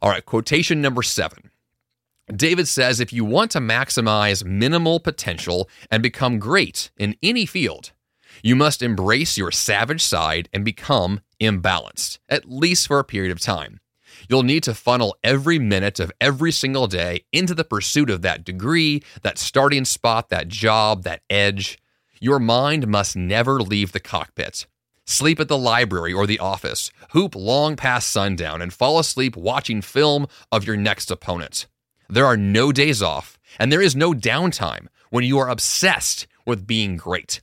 All 0.00 0.10
right, 0.10 0.26
quotation 0.26 0.82
number 0.82 1.00
7. 1.00 1.52
David 2.34 2.66
says 2.66 2.98
if 2.98 3.12
you 3.12 3.24
want 3.24 3.52
to 3.52 3.60
maximize 3.60 4.44
minimal 4.44 4.98
potential 4.98 5.68
and 5.92 6.02
become 6.02 6.40
great 6.40 6.90
in 6.98 7.14
any 7.22 7.46
field, 7.46 7.92
you 8.42 8.56
must 8.56 8.82
embrace 8.82 9.38
your 9.38 9.52
savage 9.52 10.02
side 10.02 10.48
and 10.52 10.64
become 10.64 11.20
imbalanced, 11.40 12.18
at 12.28 12.50
least 12.50 12.88
for 12.88 12.98
a 12.98 13.04
period 13.04 13.30
of 13.30 13.38
time. 13.38 13.78
You'll 14.28 14.42
need 14.42 14.62
to 14.64 14.74
funnel 14.74 15.16
every 15.22 15.58
minute 15.58 16.00
of 16.00 16.12
every 16.20 16.52
single 16.52 16.86
day 16.86 17.24
into 17.32 17.54
the 17.54 17.64
pursuit 17.64 18.10
of 18.10 18.22
that 18.22 18.44
degree, 18.44 19.02
that 19.22 19.38
starting 19.38 19.84
spot, 19.84 20.28
that 20.30 20.48
job, 20.48 21.02
that 21.04 21.22
edge. 21.28 21.78
Your 22.20 22.38
mind 22.38 22.86
must 22.86 23.16
never 23.16 23.60
leave 23.60 23.92
the 23.92 24.00
cockpit. 24.00 24.66
Sleep 25.04 25.40
at 25.40 25.48
the 25.48 25.58
library 25.58 26.12
or 26.12 26.26
the 26.26 26.38
office, 26.38 26.90
hoop 27.10 27.34
long 27.34 27.74
past 27.74 28.08
sundown, 28.08 28.62
and 28.62 28.72
fall 28.72 28.98
asleep 28.98 29.36
watching 29.36 29.82
film 29.82 30.26
of 30.52 30.64
your 30.64 30.76
next 30.76 31.10
opponent. 31.10 31.66
There 32.08 32.26
are 32.26 32.36
no 32.36 32.72
days 32.72 33.02
off, 33.02 33.38
and 33.58 33.72
there 33.72 33.82
is 33.82 33.96
no 33.96 34.12
downtime 34.12 34.86
when 35.10 35.24
you 35.24 35.38
are 35.38 35.48
obsessed 35.48 36.26
with 36.46 36.66
being 36.66 36.96
great. 36.96 37.40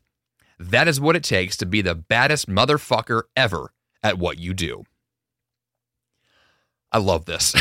That 0.58 0.88
is 0.88 1.02
what 1.02 1.15
it 1.15 1.24
takes 1.24 1.58
to 1.58 1.65
be 1.65 1.82
the 1.82 1.96
baddest 1.96 2.48
motherfucker 2.48 3.24
ever 3.36 3.72
at 4.02 4.18
what 4.18 4.38
you 4.38 4.54
do. 4.54 4.84
I 6.91 6.97
love 6.97 7.25
this. 7.25 7.56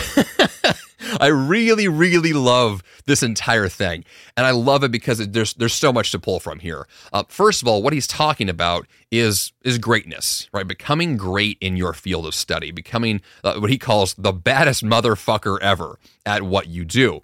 I 1.21 1.29
really, 1.29 1.89
really 1.89 2.33
love 2.33 2.83
this 3.07 3.23
entire 3.23 3.69
thing, 3.69 4.05
and 4.37 4.45
I 4.45 4.51
love 4.51 4.85
it 4.85 4.91
because 4.91 5.21
it, 5.21 5.33
there's 5.33 5.55
there's 5.55 5.75
so 5.75 5.93
much 5.93 6.11
to 6.13 6.19
pull 6.19 6.41
from 6.41 6.59
here. 6.59 6.87
Uh, 7.13 7.23
first 7.29 7.63
of 7.63 7.69
all, 7.69 7.83
what 7.83 7.93
he's 7.93 8.07
talking 8.07 8.49
about 8.49 8.87
is 9.11 9.53
is 9.63 9.79
greatness, 9.79 10.49
right? 10.53 10.67
Becoming 10.67 11.17
great 11.17 11.57
in 11.61 11.77
your 11.77 11.93
field 11.93 12.27
of 12.27 12.35
study, 12.35 12.71
becoming 12.73 13.21
uh, 13.45 13.55
what 13.59 13.71
he 13.71 13.79
calls 13.79 14.15
the 14.15 14.33
baddest 14.33 14.85
motherfucker 14.85 15.59
ever 15.61 15.99
at 16.27 16.43
what 16.43 16.67
you 16.67 16.85
do. 16.85 17.21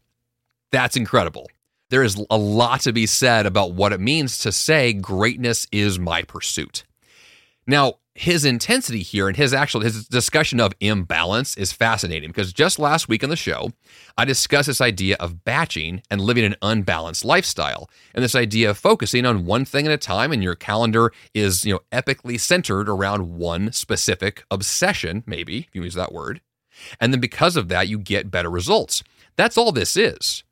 That's 0.71 0.97
incredible. 0.97 1.49
There 1.91 2.03
is 2.03 2.21
a 2.31 2.39
lot 2.39 2.81
to 2.83 2.93
be 2.93 3.07
said 3.07 3.47
about 3.47 3.73
what 3.73 3.93
it 3.93 4.01
means 4.01 4.39
to 4.39 4.53
say 4.53 4.93
greatness 4.93 5.67
is 5.71 5.99
my 5.99 6.23
pursuit. 6.23 6.85
Now, 7.67 7.95
his 8.15 8.45
intensity 8.45 9.03
here 9.03 9.27
and 9.27 9.37
his 9.37 9.53
actual 9.53 9.81
his 9.81 10.07
discussion 10.07 10.61
of 10.61 10.73
imbalance 10.79 11.57
is 11.57 11.73
fascinating 11.73 12.31
because 12.31 12.53
just 12.53 12.79
last 12.79 13.09
week 13.09 13.25
on 13.25 13.29
the 13.29 13.35
show 13.35 13.73
i 14.17 14.25
discussed 14.25 14.69
this 14.69 14.81
idea 14.81 15.17
of 15.19 15.43
batching 15.43 16.01
and 16.13 16.21
living 16.21 16.45
an 16.45 16.55
unbalanced 16.63 17.25
lifestyle 17.25 17.91
and 18.15 18.23
this 18.23 18.37
idea 18.37 18.71
of 18.71 18.79
focusing 18.79 19.27
on 19.27 19.47
one 19.47 19.65
thing 19.65 19.85
at 19.85 19.93
a 19.93 19.99
time 19.99 20.31
and 20.31 20.45
your 20.45 20.55
calendar 20.55 21.13
is 21.35 21.65
you 21.65 21.73
know 21.73 21.81
epically 21.91 22.39
centered 22.39 22.89
around 22.89 23.37
one 23.37 23.73
specific 23.73 24.45
obsession 24.49 25.25
maybe 25.27 25.59
if 25.59 25.75
you 25.75 25.83
use 25.83 25.95
that 25.95 26.13
word. 26.13 26.41
And 27.01 27.13
then 27.13 27.21
because 27.21 27.57
of 27.57 27.69
that 27.69 27.89
you 27.89 27.99
get 27.99 28.31
better 28.31 28.51
results. 28.51 29.03
That's 29.37 29.59
all 29.59 29.73
this 29.73 29.97
is 29.97 30.45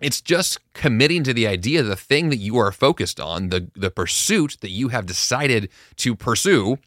it's 0.00 0.20
just 0.20 0.58
committing 0.74 1.24
to 1.24 1.34
the 1.34 1.46
idea 1.46 1.82
the 1.82 1.96
thing 1.96 2.28
that 2.30 2.36
you 2.36 2.56
are 2.58 2.72
focused 2.72 3.18
on 3.18 3.48
the 3.48 3.70
the 3.74 3.90
pursuit 3.90 4.58
that 4.60 4.70
you 4.70 4.88
have 4.88 5.06
decided 5.06 5.68
to 5.96 6.14
pursue 6.14 6.78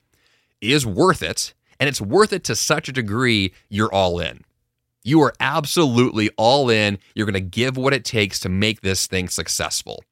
is 0.62 0.86
worth 0.86 1.24
it, 1.24 1.54
and 1.80 1.90
it's 1.90 2.02
worth 2.02 2.32
it 2.32 2.44
to 2.46 2.56
such 2.56 2.88
a 2.88 2.94
degree 2.94 3.54
you're 3.70 3.94
all 3.94 4.20
in. 4.20 4.44
You 5.04 5.22
are 5.22 5.34
absolutely 5.40 6.30
all 6.38 6.70
in. 6.70 7.00
You're 7.16 7.26
going 7.26 7.34
to 7.34 7.40
give 7.40 7.76
what 7.76 7.94
it 7.94 8.06
takes 8.06 8.40
to 8.42 8.50
make 8.50 8.82
this 8.82 9.08
thing 9.08 9.28
successful. 9.30 10.04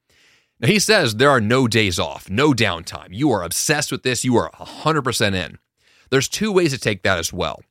Now, 0.59 0.67
he 0.67 0.79
says 0.79 1.15
there 1.15 1.29
are 1.29 1.39
no 1.39 1.67
days 1.67 1.99
off, 1.99 2.29
no 2.29 2.53
downtime. 2.53 3.09
You 3.11 3.31
are 3.31 3.43
obsessed 3.43 3.91
with 3.91 4.03
this. 4.03 4.25
You 4.25 4.35
are 4.37 4.51
100% 4.51 5.35
in. 5.35 5.57
There's 6.09 6.27
two 6.27 6.51
ways 6.51 6.73
to 6.73 6.79
take 6.79 7.03
that 7.03 7.19
as 7.19 7.31
well. 7.31 7.61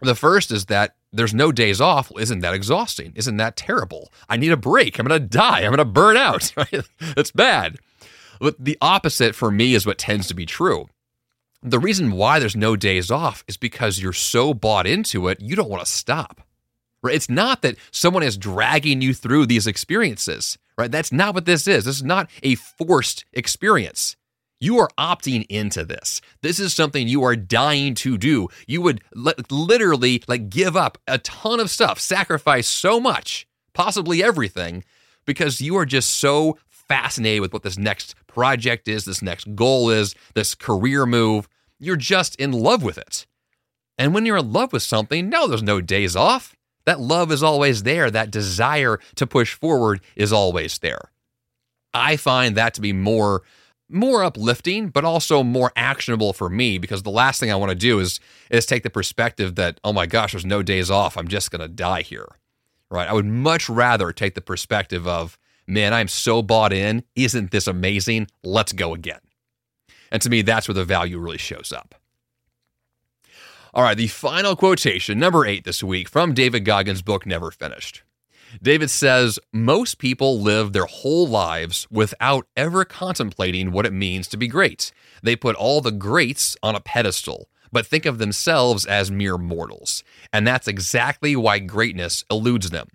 The 0.00 0.14
first 0.14 0.50
is 0.50 0.66
that 0.66 0.96
there's 1.12 1.34
no 1.34 1.52
days 1.52 1.80
off. 1.80 2.10
Isn't 2.18 2.40
that 2.40 2.54
exhausting? 2.54 3.12
Isn't 3.14 3.36
that 3.36 3.56
terrible? 3.56 4.12
I 4.28 4.36
need 4.36 4.52
a 4.52 4.56
break. 4.56 4.98
I'm 4.98 5.06
going 5.06 5.20
to 5.20 5.26
die. 5.26 5.60
I'm 5.60 5.70
going 5.70 5.78
to 5.78 5.84
burn 5.84 6.16
out. 6.16 6.52
That's 7.14 7.30
bad. 7.30 7.78
But 8.40 8.56
the 8.62 8.76
opposite 8.80 9.34
for 9.34 9.50
me 9.50 9.74
is 9.74 9.86
what 9.86 9.98
tends 9.98 10.26
to 10.28 10.34
be 10.34 10.44
true 10.44 10.88
the 11.64 11.78
reason 11.78 12.12
why 12.12 12.38
there's 12.38 12.54
no 12.54 12.76
days 12.76 13.10
off 13.10 13.42
is 13.48 13.56
because 13.56 13.98
you're 13.98 14.12
so 14.12 14.52
bought 14.52 14.86
into 14.86 15.28
it, 15.28 15.40
you 15.40 15.56
don't 15.56 15.70
want 15.70 15.84
to 15.84 15.90
stop. 15.90 16.42
Right? 17.02 17.14
It's 17.14 17.30
not 17.30 17.62
that 17.62 17.76
someone 17.90 18.22
is 18.22 18.36
dragging 18.36 19.00
you 19.00 19.14
through 19.14 19.46
these 19.46 19.66
experiences, 19.66 20.58
right? 20.76 20.90
That's 20.90 21.12
not 21.12 21.34
what 21.34 21.46
this 21.46 21.66
is. 21.66 21.86
This 21.86 21.96
is 21.96 22.02
not 22.02 22.30
a 22.42 22.54
forced 22.54 23.24
experience. 23.32 24.16
You 24.64 24.78
are 24.78 24.88
opting 24.96 25.44
into 25.50 25.84
this. 25.84 26.22
This 26.40 26.58
is 26.58 26.72
something 26.72 27.06
you 27.06 27.22
are 27.22 27.36
dying 27.36 27.92
to 27.96 28.16
do. 28.16 28.48
You 28.66 28.80
would 28.80 29.02
literally 29.50 30.22
like 30.26 30.48
give 30.48 30.74
up 30.74 30.96
a 31.06 31.18
ton 31.18 31.60
of 31.60 31.68
stuff, 31.68 32.00
sacrifice 32.00 32.66
so 32.66 32.98
much, 32.98 33.46
possibly 33.74 34.24
everything, 34.24 34.82
because 35.26 35.60
you 35.60 35.76
are 35.76 35.84
just 35.84 36.12
so 36.12 36.56
fascinated 36.66 37.42
with 37.42 37.52
what 37.52 37.62
this 37.62 37.76
next 37.76 38.14
project 38.26 38.88
is, 38.88 39.04
this 39.04 39.20
next 39.20 39.54
goal 39.54 39.90
is, 39.90 40.14
this 40.34 40.54
career 40.54 41.04
move. 41.04 41.46
You're 41.78 41.96
just 41.96 42.34
in 42.36 42.52
love 42.52 42.82
with 42.82 42.96
it. 42.96 43.26
And 43.98 44.14
when 44.14 44.24
you're 44.24 44.38
in 44.38 44.50
love 44.50 44.72
with 44.72 44.82
something, 44.82 45.28
no, 45.28 45.46
there's 45.46 45.62
no 45.62 45.82
days 45.82 46.16
off. 46.16 46.56
That 46.86 47.00
love 47.00 47.30
is 47.30 47.42
always 47.42 47.82
there. 47.82 48.10
That 48.10 48.30
desire 48.30 48.98
to 49.16 49.26
push 49.26 49.52
forward 49.52 50.00
is 50.16 50.32
always 50.32 50.78
there. 50.78 51.10
I 51.92 52.16
find 52.16 52.56
that 52.56 52.72
to 52.74 52.80
be 52.80 52.94
more 52.94 53.42
more 53.88 54.24
uplifting, 54.24 54.88
but 54.88 55.04
also 55.04 55.42
more 55.42 55.72
actionable 55.76 56.32
for 56.32 56.48
me 56.48 56.78
because 56.78 57.02
the 57.02 57.10
last 57.10 57.40
thing 57.40 57.50
I 57.50 57.56
want 57.56 57.70
to 57.70 57.76
do 57.76 58.00
is 58.00 58.20
is 58.50 58.66
take 58.66 58.82
the 58.82 58.90
perspective 58.90 59.54
that 59.56 59.80
oh 59.84 59.92
my 59.92 60.06
gosh, 60.06 60.32
there's 60.32 60.44
no 60.44 60.62
days 60.62 60.90
off. 60.90 61.16
I'm 61.16 61.28
just 61.28 61.50
to 61.50 61.68
die 61.68 62.02
here. 62.02 62.28
Right? 62.90 63.08
I 63.08 63.12
would 63.12 63.26
much 63.26 63.68
rather 63.68 64.12
take 64.12 64.34
the 64.34 64.40
perspective 64.40 65.06
of 65.06 65.38
man, 65.66 65.94
I'm 65.94 66.08
so 66.08 66.42
bought 66.42 66.72
in. 66.72 67.04
Isn't 67.16 67.50
this 67.50 67.66
amazing? 67.66 68.28
Let's 68.42 68.72
go 68.72 68.94
again. 68.94 69.20
And 70.10 70.20
to 70.22 70.30
me, 70.30 70.42
that's 70.42 70.68
where 70.68 70.74
the 70.74 70.84
value 70.84 71.18
really 71.18 71.38
shows 71.38 71.72
up. 71.72 71.94
All 73.72 73.82
right, 73.82 73.96
the 73.96 74.06
final 74.06 74.54
quotation, 74.54 75.18
number 75.18 75.44
eight 75.44 75.64
this 75.64 75.82
week, 75.82 76.08
from 76.08 76.32
David 76.32 76.64
Goggins' 76.64 77.02
book, 77.02 77.26
Never 77.26 77.50
Finished. 77.50 78.04
David 78.62 78.90
says, 78.90 79.38
Most 79.52 79.98
people 79.98 80.40
live 80.40 80.72
their 80.72 80.86
whole 80.86 81.26
lives 81.26 81.86
without 81.90 82.46
ever 82.56 82.84
contemplating 82.84 83.72
what 83.72 83.86
it 83.86 83.92
means 83.92 84.28
to 84.28 84.36
be 84.36 84.48
great. 84.48 84.92
They 85.22 85.36
put 85.36 85.56
all 85.56 85.80
the 85.80 85.92
greats 85.92 86.56
on 86.62 86.74
a 86.74 86.80
pedestal, 86.80 87.48
but 87.72 87.86
think 87.86 88.06
of 88.06 88.18
themselves 88.18 88.86
as 88.86 89.10
mere 89.10 89.38
mortals. 89.38 90.04
And 90.32 90.46
that's 90.46 90.68
exactly 90.68 91.34
why 91.34 91.58
greatness 91.58 92.24
eludes 92.30 92.70
them. 92.70 92.88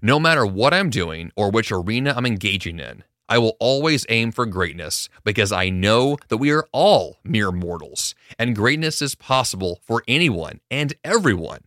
No 0.00 0.18
matter 0.20 0.46
what 0.46 0.72
I'm 0.72 0.90
doing 0.90 1.32
or 1.36 1.50
which 1.50 1.72
arena 1.72 2.14
I'm 2.16 2.26
engaging 2.26 2.78
in, 2.78 3.04
I 3.28 3.38
will 3.38 3.56
always 3.60 4.06
aim 4.08 4.32
for 4.32 4.46
greatness 4.46 5.10
because 5.22 5.52
I 5.52 5.68
know 5.68 6.16
that 6.28 6.38
we 6.38 6.50
are 6.50 6.66
all 6.72 7.18
mere 7.24 7.52
mortals, 7.52 8.14
and 8.38 8.56
greatness 8.56 9.02
is 9.02 9.14
possible 9.14 9.80
for 9.82 10.02
anyone 10.08 10.60
and 10.70 10.94
everyone 11.04 11.64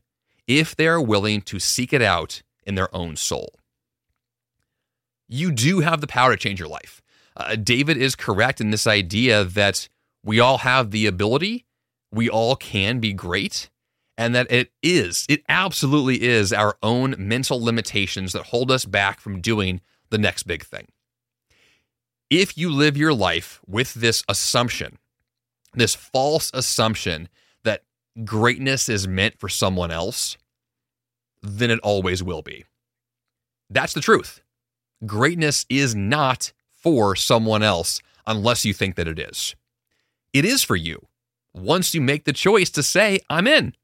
if 0.47 0.75
they 0.75 0.87
are 0.87 1.01
willing 1.01 1.41
to 1.41 1.59
seek 1.59 1.93
it 1.93 2.01
out 2.01 2.41
in 2.63 2.75
their 2.75 2.93
own 2.95 3.15
soul. 3.15 3.53
You 5.27 5.51
do 5.51 5.79
have 5.79 6.01
the 6.01 6.07
power 6.07 6.31
to 6.31 6.37
change 6.37 6.59
your 6.59 6.69
life. 6.69 7.01
Uh, 7.37 7.55
David 7.55 7.97
is 7.97 8.15
correct 8.15 8.59
in 8.59 8.71
this 8.71 8.85
idea 8.85 9.43
that 9.43 9.87
we 10.23 10.39
all 10.39 10.59
have 10.59 10.91
the 10.91 11.05
ability, 11.05 11.65
we 12.11 12.29
all 12.29 12.55
can 12.55 12.99
be 12.99 13.13
great, 13.13 13.69
and 14.17 14.35
that 14.35 14.51
it 14.51 14.71
is, 14.83 15.25
it 15.29 15.43
absolutely 15.47 16.21
is 16.21 16.51
our 16.51 16.77
own 16.83 17.15
mental 17.17 17.63
limitations 17.63 18.33
that 18.33 18.47
hold 18.47 18.69
us 18.69 18.85
back 18.85 19.19
from 19.19 19.41
doing 19.41 19.81
the 20.09 20.17
next 20.17 20.43
big 20.43 20.63
thing. 20.63 20.87
If 22.29 22.57
you 22.57 22.69
live 22.69 22.97
your 22.97 23.13
life 23.13 23.61
with 23.65 23.93
this 23.93 24.23
assumption, 24.29 24.97
this 25.73 25.95
false 25.95 26.51
assumption 26.53 27.29
that 27.63 27.83
greatness 28.23 28.89
is 28.89 29.07
meant 29.07 29.39
for 29.39 29.49
someone 29.49 29.91
else, 29.91 30.37
then 31.41 31.71
it 31.71 31.79
always 31.79 32.21
will 32.21 32.41
be. 32.41 32.65
That's 33.69 33.93
the 33.93 34.01
truth. 34.01 34.41
Greatness 35.05 35.65
is 35.69 35.95
not 35.95 36.51
for 36.73 37.15
someone 37.15 37.63
else 37.63 38.01
unless 38.27 38.65
you 38.65 38.73
think 38.73 38.95
that 38.95 39.07
it 39.07 39.19
is. 39.19 39.55
It 40.33 40.45
is 40.45 40.63
for 40.63 40.75
you. 40.75 41.07
Once 41.53 41.93
you 41.93 42.01
make 42.01 42.25
the 42.25 42.33
choice 42.33 42.69
to 42.71 42.83
say, 42.83 43.19
I'm 43.29 43.47
in, 43.47 43.75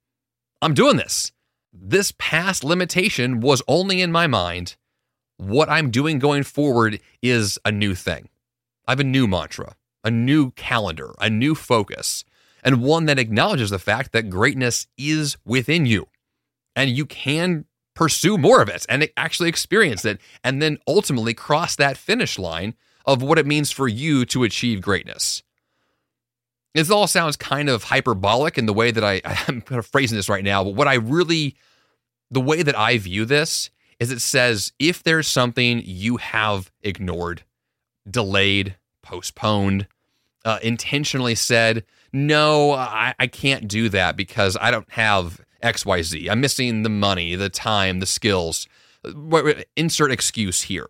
I'm 0.62 0.74
doing 0.74 0.98
this. 0.98 1.32
This 1.74 2.14
past 2.18 2.64
limitation 2.64 3.40
was 3.40 3.62
only 3.68 4.02
in 4.02 4.12
my 4.12 4.28
mind. 4.28 4.76
What 5.38 5.70
I'm 5.70 5.92
doing 5.92 6.18
going 6.18 6.44
forward 6.44 7.00
is 7.22 7.60
a 7.66 7.72
new 7.72 7.94
thing. 7.94 8.30
I 8.88 8.92
have 8.92 9.00
a 9.00 9.04
new 9.04 9.28
mantra, 9.28 9.76
a 10.04 10.10
new 10.10 10.52
calendar, 10.52 11.14
a 11.20 11.30
new 11.30 11.54
focus, 11.56 12.24
and 12.64 12.82
one 12.82 13.06
that 13.06 13.20
acknowledges 13.20 13.70
the 13.70 13.80
fact 13.80 14.14
that 14.14 14.30
greatness 14.30 14.88
is 14.98 15.38
within 15.46 15.86
you. 15.86 16.08
And 16.78 16.92
you 16.92 17.08
can 17.08 17.66
pursue 17.96 18.38
more 18.38 18.62
of 18.62 18.70
it 18.70 18.86
and 18.88 19.10
actually 19.18 19.50
experience 19.50 20.06
it, 20.06 20.22
and 20.44 20.62
then 20.62 20.78
ultimately 20.88 21.34
cross 21.34 21.76
that 21.76 21.98
finish 21.98 22.38
line 22.38 22.76
of 23.08 23.24
what 23.24 23.40
it 23.40 23.48
means 23.48 23.72
for 23.72 23.88
you 23.88 24.24
to 24.26 24.44
achieve 24.44 24.82
greatness. 24.82 25.42
This 26.76 26.92
all 26.92 27.08
sounds 27.08 27.36
kind 27.36 27.70
of 27.70 27.86
hyperbolic 27.86 28.56
in 28.56 28.68
the 28.68 28.74
way 28.74 28.92
that 28.92 29.04
I, 29.04 29.22
I'm 29.26 29.62
kind 29.62 29.80
of 29.80 29.88
phrasing 29.88 30.16
this 30.16 30.30
right 30.30 30.44
now, 30.44 30.64
but 30.64 30.76
what 30.76 30.88
I 30.88 30.94
really, 30.94 31.56
the 32.30 32.40
way 32.40 32.62
that 32.62 32.78
I 32.78 33.00
view 33.00 33.26
this 33.26 33.72
is 34.00 34.12
it 34.12 34.22
says 34.22 34.74
if 34.78 35.02
there's 35.02 35.28
something 35.28 35.82
you 35.84 36.18
have 36.18 36.72
ignored, 36.84 37.42
delayed, 38.08 38.76
postponed, 39.02 39.88
uh, 40.46 40.60
intentionally 40.62 41.34
said, 41.34 41.84
no, 42.14 42.74
I, 42.74 43.16
I 43.18 43.26
can't 43.26 43.68
do 43.68 43.90
that 43.90 44.16
because 44.16 44.56
I 44.62 44.70
don't 44.70 44.90
have 44.92 45.42
XYZ. 45.64 46.30
I'm 46.30 46.42
missing 46.42 46.84
the 46.84 46.90
money, 46.90 47.36
the 47.36 47.50
time, 47.50 48.00
the 48.00 48.06
skills. 48.06 48.68
Insert 49.76 50.12
excuse 50.12 50.64
here. 50.64 50.88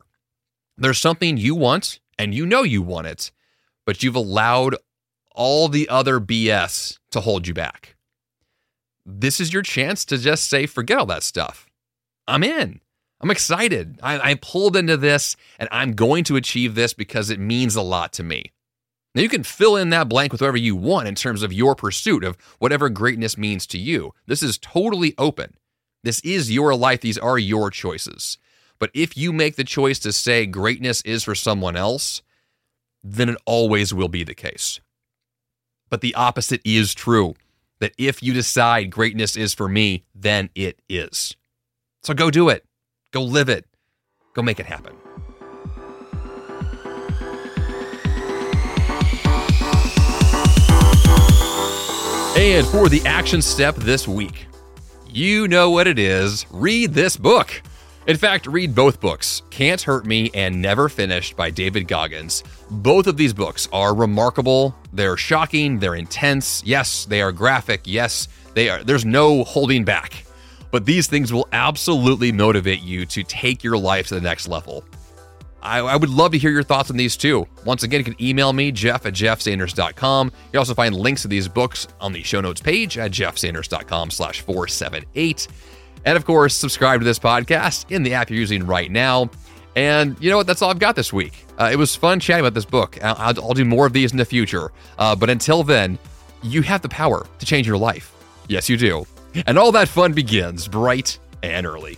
There's 0.78 1.00
something 1.00 1.38
you 1.38 1.56
want 1.56 2.00
and 2.18 2.34
you 2.34 2.46
know 2.46 2.64
you 2.64 2.82
want 2.82 3.08
it, 3.08 3.32
but 3.86 4.04
you've 4.04 4.16
allowed 4.16 4.76
all 5.34 5.68
the 5.68 5.88
other 5.90 6.20
BS 6.20 7.00
to 7.12 7.22
hold 7.22 7.48
you 7.48 7.54
back. 7.54 7.96
This 9.06 9.40
is 9.40 9.54
your 9.54 9.62
chance 9.62 10.04
to 10.06 10.18
just 10.18 10.50
say, 10.50 10.66
forget 10.66 10.98
all 10.98 11.06
that 11.06 11.24
stuff. 11.24 11.68
I'm 12.28 12.44
in. 12.44 12.82
I'm 13.22 13.32
excited. 13.32 14.00
I, 14.04 14.32
I, 14.32 14.36
pulled 14.36 14.76
into 14.76 14.98
this 14.98 15.36
and 15.58 15.68
I'm 15.72 15.94
going 15.94 16.24
to 16.26 16.36
achieve 16.36 16.76
this 16.76 16.94
because 16.94 17.30
it 17.30 17.40
means 17.40 17.76
a 17.76 17.82
lot 17.82 18.14
to 18.14 18.24
me. 18.24 18.52
Now, 19.18 19.24
you 19.24 19.30
can 19.30 19.42
fill 19.42 19.78
in 19.78 19.90
that 19.90 20.10
blank 20.10 20.32
with 20.32 20.42
whatever 20.42 20.58
you 20.58 20.76
want 20.76 21.08
in 21.08 21.16
terms 21.16 21.42
of 21.42 21.52
your 21.52 21.74
pursuit 21.74 22.24
of 22.24 22.38
whatever 22.60 22.88
greatness 22.88 23.36
means 23.36 23.66
to 23.66 23.80
you. 23.80 24.14
This 24.28 24.44
is 24.44 24.60
totally 24.60 25.16
open. 25.18 25.56
This 26.04 26.20
is 26.20 26.52
your 26.52 26.76
life. 26.76 27.02
These 27.02 27.18
are 27.18 27.40
your 27.40 27.72
choices. 27.72 28.38
But 28.78 28.92
if 28.94 29.18
you 29.18 29.34
make 29.34 29.56
the 29.56 29.64
choice 29.64 29.98
to 30.02 30.14
say 30.14 30.46
greatness 30.46 31.02
is 31.02 31.24
for 31.24 31.34
someone 31.34 31.76
else, 31.76 32.22
then 33.04 33.30
it 33.30 33.38
always 33.48 33.92
will 33.92 34.08
be 34.08 34.24
the 34.24 34.36
case. 34.36 34.82
But 35.90 36.02
the 36.02 36.14
opposite 36.14 36.62
is 36.64 36.94
true 36.94 37.34
that 37.80 37.94
if 37.98 38.22
you 38.22 38.34
decide 38.34 38.92
greatness 38.92 39.36
is 39.36 39.52
for 39.52 39.68
me, 39.68 40.06
then 40.14 40.52
it 40.54 40.80
is. 40.88 41.36
So 42.04 42.14
go 42.14 42.30
do 42.30 42.50
it, 42.50 42.66
go 43.10 43.24
live 43.24 43.50
it, 43.50 43.66
go 44.36 44.44
make 44.44 44.60
it 44.60 44.68
happen. 44.68 44.94
And 52.38 52.68
for 52.68 52.88
the 52.88 53.02
action 53.04 53.42
step 53.42 53.74
this 53.78 54.08
week, 54.08 54.46
you 55.10 55.48
know 55.48 55.72
what 55.72 55.88
it 55.88 55.98
is. 55.98 56.46
Read 56.52 56.94
this 56.94 57.18
book. 57.18 57.64
In 58.06 58.16
fact, 58.16 58.46
read 58.46 58.76
both 58.76 59.02
books 59.02 59.42
Can't 59.50 59.82
Hurt 59.82 60.06
Me 60.06 60.30
and 60.36 60.62
Never 60.62 60.88
Finished 60.88 61.36
by 61.36 61.50
David 61.50 61.88
Goggins. 61.88 62.44
Both 62.70 63.08
of 63.08 63.18
these 63.18 63.34
books 63.34 63.68
are 63.74 63.96
remarkable. 63.96 64.76
They're 64.94 65.18
shocking, 65.18 65.80
they're 65.80 65.96
intense. 65.96 66.62
Yes, 66.64 67.06
they 67.06 67.24
are 67.24 67.32
graphic. 67.32 67.82
Yes, 67.86 68.28
they 68.54 68.70
are 68.70 68.84
there's 68.84 69.04
no 69.04 69.44
holding 69.44 69.84
back. 69.84 70.24
But 70.70 70.86
these 70.86 71.08
things 71.08 71.34
will 71.34 71.48
absolutely 71.54 72.32
motivate 72.32 72.84
you 72.84 73.08
to 73.08 73.24
take 73.24 73.64
your 73.64 73.80
life 73.80 74.10
to 74.10 74.14
the 74.14 74.22
next 74.22 74.48
level. 74.48 74.84
I, 75.68 75.80
I, 75.80 75.96
would 75.96 76.10
love 76.10 76.32
to 76.32 76.38
hear 76.38 76.52
your 76.52 76.64
thoughts 76.64 76.90
on 76.90 76.98
these 76.98 77.18
too. 77.18 77.46
Once 77.66 77.84
again, 77.84 78.00
you 78.00 78.06
can 78.06 78.22
email 78.24 78.54
me, 78.54 78.72
jeff 78.72 79.06
at 79.06 79.14
jeffsanders.com. 79.14 80.32
You 80.54 80.60
also 80.60 80.74
find 80.74 80.96
links 80.96 81.24
to 81.24 81.28
these 81.28 81.48
books 81.48 81.88
on 82.00 82.14
the 82.14 82.24
show 82.24 82.40
notes 82.42 82.62
page 82.62 82.98
at 82.98 83.12
jeffsanders.com 83.12 84.12
slash 84.12 84.42
478. 84.42 85.48
And 86.06 86.16
of 86.16 86.26
course, 86.26 86.56
subscribe 86.56 87.02
to 87.02 87.06
this 87.06 87.20
podcast 87.20 87.92
in 87.92 88.04
the 88.04 88.14
app 88.14 88.30
you're 88.30 88.40
using 88.40 88.66
right 88.66 88.90
now. 88.90 89.30
And 89.76 90.16
you 90.20 90.30
know 90.30 90.38
what? 90.38 90.48
That's 90.48 90.62
all 90.62 90.72
I've 90.72 90.80
got 90.80 90.96
this 90.96 91.12
week. 91.12 91.46
Uh, 91.60 91.70
it 91.72 91.76
was 91.76 91.96
fun 91.96 92.20
chatting 92.20 92.46
about 92.46 92.54
this 92.54 92.66
book. 92.66 92.98
I'll, 93.04 93.38
I'll, 93.44 93.54
do 93.54 93.66
more 93.66 93.86
of 93.86 93.94
these 93.94 94.12
in 94.12 94.18
the 94.18 94.26
future. 94.26 94.72
Uh, 94.98 95.16
but 95.16 95.30
until 95.30 95.64
then, 95.64 96.00
you 96.42 96.62
have 96.62 96.82
the 96.82 96.90
power 96.90 97.28
to 97.40 97.46
change 97.46 97.68
your 97.68 97.78
life. 97.78 98.14
Yes, 98.48 98.70
you 98.70 98.78
do. 98.78 99.06
And 99.46 99.58
all 99.60 99.72
that 99.74 99.88
fun 99.88 100.14
begins 100.14 100.68
bright 100.68 101.20
and 101.44 101.66
early. 101.66 101.98